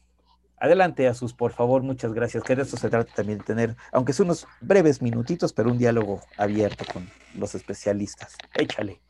[0.63, 2.41] Adelante, Asus, por favor, muchas gracias.
[2.41, 5.77] Que de eso se trata también de tener, aunque son unos breves minutitos, pero un
[5.77, 7.05] diálogo abierto con
[7.35, 8.37] los especialistas.
[8.55, 9.01] Échale.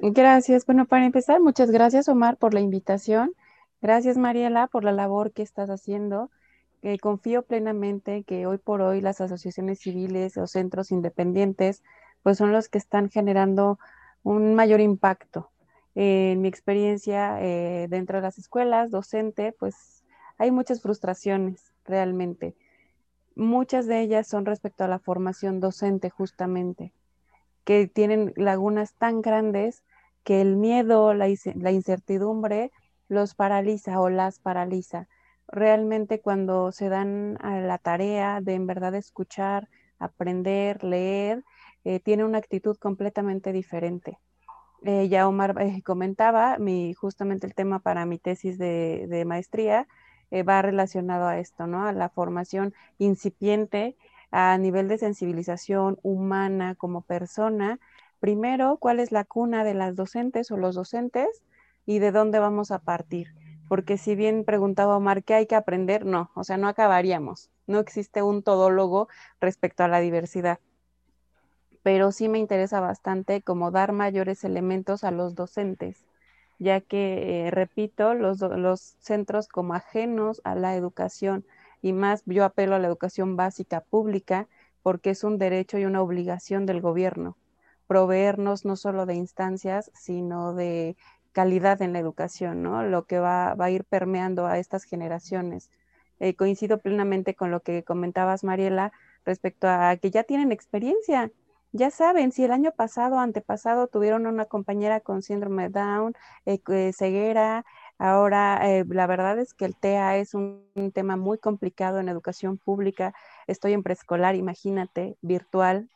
[0.00, 0.64] Gracias.
[0.64, 3.34] Bueno, para empezar, muchas gracias, Omar, por la invitación.
[3.82, 6.30] Gracias, Mariela, por la labor que estás haciendo.
[7.02, 11.82] confío plenamente que hoy por hoy las asociaciones civiles o centros independientes,
[12.22, 13.78] pues son los que están generando
[14.22, 15.50] un mayor impacto.
[15.94, 19.95] en mi experiencia eh, dentro de las escuelas, docente, pues
[20.38, 22.54] hay muchas frustraciones realmente.
[23.34, 26.92] Muchas de ellas son respecto a la formación docente justamente,
[27.64, 29.82] que tienen lagunas tan grandes
[30.24, 32.72] que el miedo, la, incertidumbre
[33.08, 35.08] los paraliza o las paraliza.
[35.48, 39.68] Realmente cuando se dan a la tarea de en verdad escuchar,
[39.98, 41.44] aprender, leer,
[41.84, 44.18] eh, tiene una actitud completamente diferente.
[44.82, 49.86] Eh, ya Omar eh, comentaba mi, justamente el tema para mi tesis de maestría,
[50.30, 51.86] eh, va relacionado a esto, ¿no?
[51.86, 53.96] A la formación incipiente
[54.30, 57.78] a nivel de sensibilización humana como persona.
[58.20, 61.42] Primero, ¿cuál es la cuna de las docentes o los docentes
[61.84, 63.34] y de dónde vamos a partir?
[63.68, 66.04] Porque si bien preguntaba Omar, ¿qué hay que aprender?
[66.06, 67.50] No, o sea, no acabaríamos.
[67.66, 69.08] No existe un todólogo
[69.40, 70.60] respecto a la diversidad.
[71.82, 76.05] Pero sí me interesa bastante como dar mayores elementos a los docentes
[76.58, 81.44] ya que, eh, repito, los, los centros como ajenos a la educación
[81.82, 84.48] y más yo apelo a la educación básica pública
[84.82, 87.36] porque es un derecho y una obligación del gobierno
[87.86, 90.96] proveernos no solo de instancias, sino de
[91.32, 92.82] calidad en la educación, ¿no?
[92.82, 95.70] Lo que va, va a ir permeando a estas generaciones.
[96.18, 98.92] Eh, coincido plenamente con lo que comentabas, Mariela,
[99.24, 101.30] respecto a que ya tienen experiencia,
[101.76, 106.14] ya saben, si el año pasado, antepasado, tuvieron una compañera con síndrome Down,
[106.46, 107.64] eh, ceguera,
[107.98, 112.58] ahora eh, la verdad es que el TEA es un, tema muy complicado en educación
[112.58, 113.14] pública.
[113.46, 115.90] Estoy en preescolar, imagínate, virtual,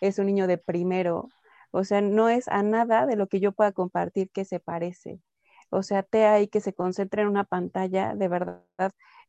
[0.00, 1.28] es un niño de primero,
[1.72, 5.20] o sea, no es a nada de lo que yo pueda compartir que se parece.
[5.70, 8.62] O sea, TEA y que se concentre en una pantalla, de verdad,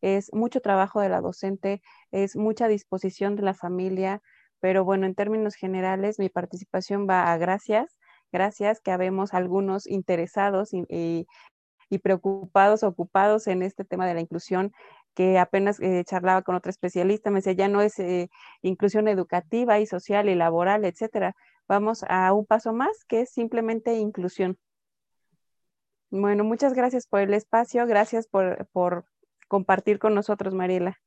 [0.01, 1.81] es mucho trabajo de la docente,
[2.11, 4.21] es mucha disposición de la familia,
[4.63, 7.99] pero bueno, en términos generales, mi participación va a gracias,
[8.31, 11.27] gracias que habemos algunos interesados y,
[12.01, 14.71] preocupados, ocupados en este tema de la inclusión,
[15.15, 18.29] que apenas eh, charlaba con otra especialista, me decía, ya no es eh,
[18.61, 21.35] inclusión educativa y social y laboral, etcétera.
[21.67, 24.57] Vamos a un paso más, que es simplemente inclusión.
[26.09, 29.03] Bueno, muchas gracias por el espacio, gracias por, por
[29.49, 31.01] compartir con nosotros, Mariela.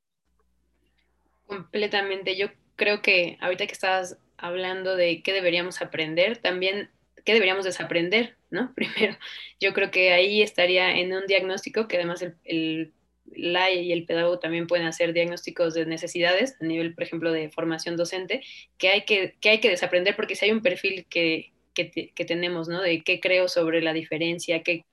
[1.46, 2.36] Completamente.
[2.36, 6.90] Yo creo que ahorita que estabas hablando de qué deberíamos aprender, también
[7.24, 8.72] qué deberíamos desaprender, ¿no?
[8.76, 9.16] Primero,
[9.60, 12.92] yo creo que ahí estaría en un diagnóstico que además el, el
[13.34, 17.50] la y el pedagogo también pueden hacer diagnósticos de necesidades a nivel, por ejemplo, de
[17.50, 18.42] formación docente,
[18.78, 21.52] que hay que, que, hay que desaprender porque si hay un perfil que,
[21.84, 22.82] que, tenemos, ¿no?
[22.82, 24.84] De qué creo sobre la diferencia, qué,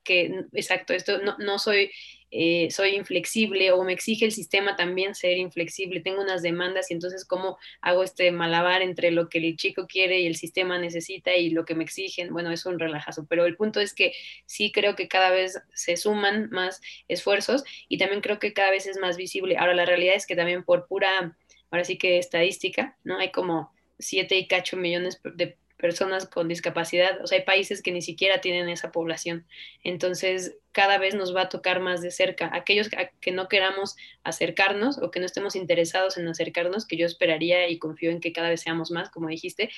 [0.54, 1.90] exacto, esto no, no soy
[2.36, 6.96] eh, soy inflexible o me exige el sistema también ser inflexible, tengo unas demandas y
[6.96, 11.36] entonces cómo hago este malabar entre lo que el chico quiere y el sistema necesita
[11.36, 14.14] y lo que me exigen, bueno, es un relajazo, pero el punto es que
[14.48, 18.88] sí creo que cada vez se suman más esfuerzos y también creo que cada vez
[18.88, 19.58] es más visible.
[19.58, 21.38] Ahora, la realidad es que también por pura,
[21.70, 23.20] ahora sí que estadística, ¿no?
[23.20, 27.92] Hay como siete y cacho millones de personas con discapacidad, o sea, hay países que
[27.92, 29.46] ni siquiera tienen esa población.
[29.84, 32.50] Entonces, cada vez nos va a tocar más de cerca.
[32.54, 37.68] Aquellos que no queramos acercarnos o que no estemos interesados en acercarnos, que yo esperaría
[37.68, 39.72] y confío en que cada vez seamos más, como dijiste,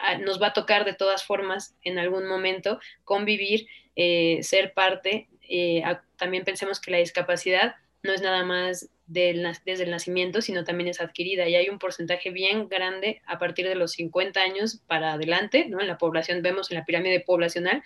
[0.00, 5.28] ah, nos va a tocar de todas formas en algún momento convivir, eh, ser parte.
[5.48, 5.84] Eh,
[6.16, 11.00] también pensemos que la discapacidad no es nada más desde el nacimiento, sino también es
[11.00, 11.48] adquirida.
[11.48, 15.80] Y hay un porcentaje bien grande a partir de los 50 años para adelante, ¿no?
[15.80, 17.82] En la población, vemos en la pirámide poblacional,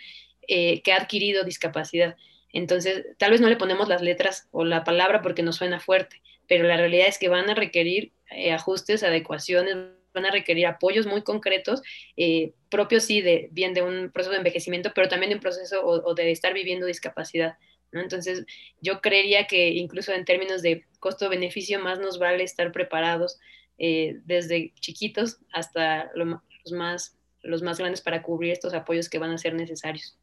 [0.47, 2.17] eh, que ha adquirido discapacidad.
[2.53, 6.21] Entonces, tal vez no le ponemos las letras o la palabra porque nos suena fuerte,
[6.47, 9.77] pero la realidad es que van a requerir eh, ajustes, adecuaciones,
[10.15, 11.83] van a requerir apoyos muy concretos,
[12.17, 15.85] eh, propios sí de bien de un proceso de envejecimiento, pero también de un proceso
[15.85, 17.57] o de estar viviendo discapacidad.
[17.93, 18.45] Entonces,
[18.81, 23.39] yo creería que incluso en términos de costo-beneficio, más nos vale estar preparados
[23.79, 29.31] eh, desde chiquitos hasta los, más, los más grandes para cubrir estos apoyos que van
[29.31, 30.19] a ser necesarios.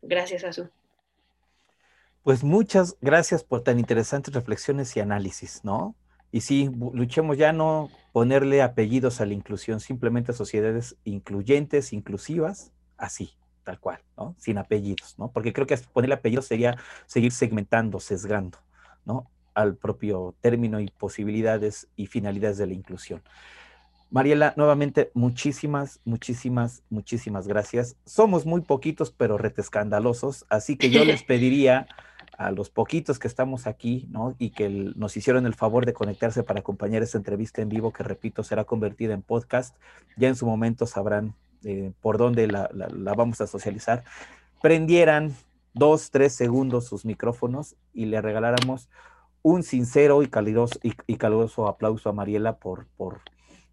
[0.00, 0.70] Gracias, Azul.
[2.22, 5.96] Pues muchas gracias por tan interesantes reflexiones y análisis, ¿no?
[6.30, 13.34] Y sí, luchemos ya no ponerle apellidos a la inclusión, simplemente sociedades incluyentes, inclusivas, así,
[13.64, 14.34] tal cual, ¿no?
[14.38, 15.30] Sin apellidos, ¿no?
[15.30, 18.58] Porque creo que ponerle apellidos sería seguir segmentando, sesgando,
[19.04, 19.30] ¿no?
[19.54, 23.22] Al propio término y posibilidades y finalidades de la inclusión.
[24.10, 27.96] Mariela, nuevamente, muchísimas, muchísimas, muchísimas gracias.
[28.04, 31.86] Somos muy poquitos, pero retescandalosos, así que yo les pediría
[32.36, 34.34] a los poquitos que estamos aquí, ¿no?
[34.38, 38.02] Y que nos hicieron el favor de conectarse para acompañar esta entrevista en vivo, que
[38.02, 39.76] repito, será convertida en podcast.
[40.16, 41.34] Ya en su momento sabrán
[41.64, 42.68] eh, por dónde la,
[43.16, 44.04] vamos a socializar,
[44.60, 45.34] prendieran
[45.74, 48.88] dos, tres segundos sus micrófonos y le regaláramos
[49.42, 52.86] un sincero y caluroso, y, caluroso aplauso a Mariela por,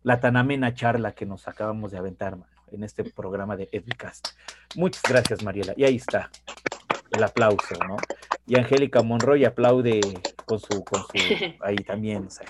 [0.01, 2.37] la tan amena charla que nos acabamos de aventar
[2.71, 4.29] en este programa de Edcast.
[4.75, 5.73] Muchas gracias, Mariela.
[5.75, 6.31] Y ahí está
[7.11, 7.97] el aplauso, ¿no?
[8.45, 10.01] Y Angélica Monroy aplaude
[10.45, 11.13] con su, con su,
[11.61, 12.47] ahí también, o sea,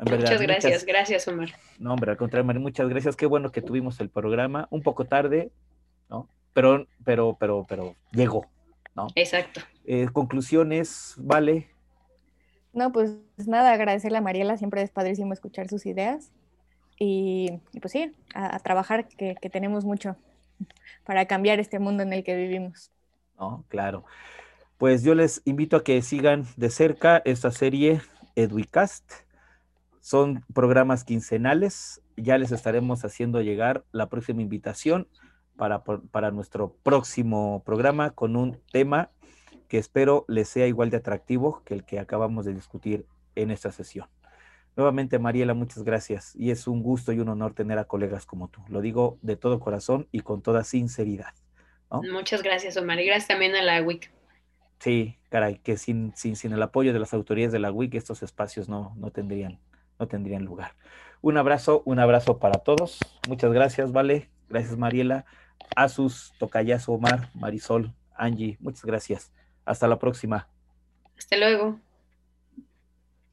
[0.00, 1.50] muchas gracias, gracias Omar.
[1.78, 3.16] No, hombre, al contrario, muchas gracias.
[3.16, 5.50] Qué bueno que tuvimos el programa, un poco tarde,
[6.08, 6.28] ¿no?
[6.52, 8.46] Pero, pero, pero, pero llegó,
[8.94, 9.06] ¿no?
[9.14, 9.60] Exacto.
[9.84, 11.68] Eh, conclusiones, vale.
[12.72, 16.32] No, pues nada, agradecerle a Mariela, siempre es padrísimo escuchar sus ideas.
[17.00, 20.16] Y, pues sí, a, trabajar, que, que, tenemos mucho
[21.04, 22.90] para cambiar este mundo en el que vivimos.
[23.38, 24.04] No, claro.
[24.78, 28.00] Pues yo les invito a que sigan de cerca esta serie
[28.36, 29.12] Educast
[30.00, 32.00] son programas quincenales.
[32.16, 35.08] Ya les estaremos haciendo llegar la próxima invitación
[35.56, 39.10] para, para nuestro próximo programa con un tema
[39.68, 43.70] que espero les sea igual de atractivo que el que acabamos de discutir en esta
[43.70, 44.08] sesión.
[44.76, 46.34] Nuevamente, Mariela, muchas gracias.
[46.36, 48.62] Y es un gusto y un honor tener a colegas como tú.
[48.68, 51.34] Lo digo de todo corazón y con toda sinceridad.
[51.90, 53.00] Muchas gracias, Omar.
[53.00, 54.10] Y gracias también a la WIC.
[54.78, 58.22] Sí, caray, que sin, sin, sin el apoyo de las autoridades de la WIC estos
[58.22, 59.58] espacios no, no tendrían
[59.98, 60.72] no tendrían lugar.
[61.20, 63.00] Un abrazo, un abrazo para todos.
[63.28, 64.28] Muchas gracias, Vale.
[64.48, 65.26] Gracias, Mariela.
[65.76, 68.56] Asus, Tocayazo, Omar, Marisol, Angie.
[68.60, 69.32] Muchas gracias.
[69.64, 70.48] Hasta la próxima.
[71.18, 71.78] Hasta luego.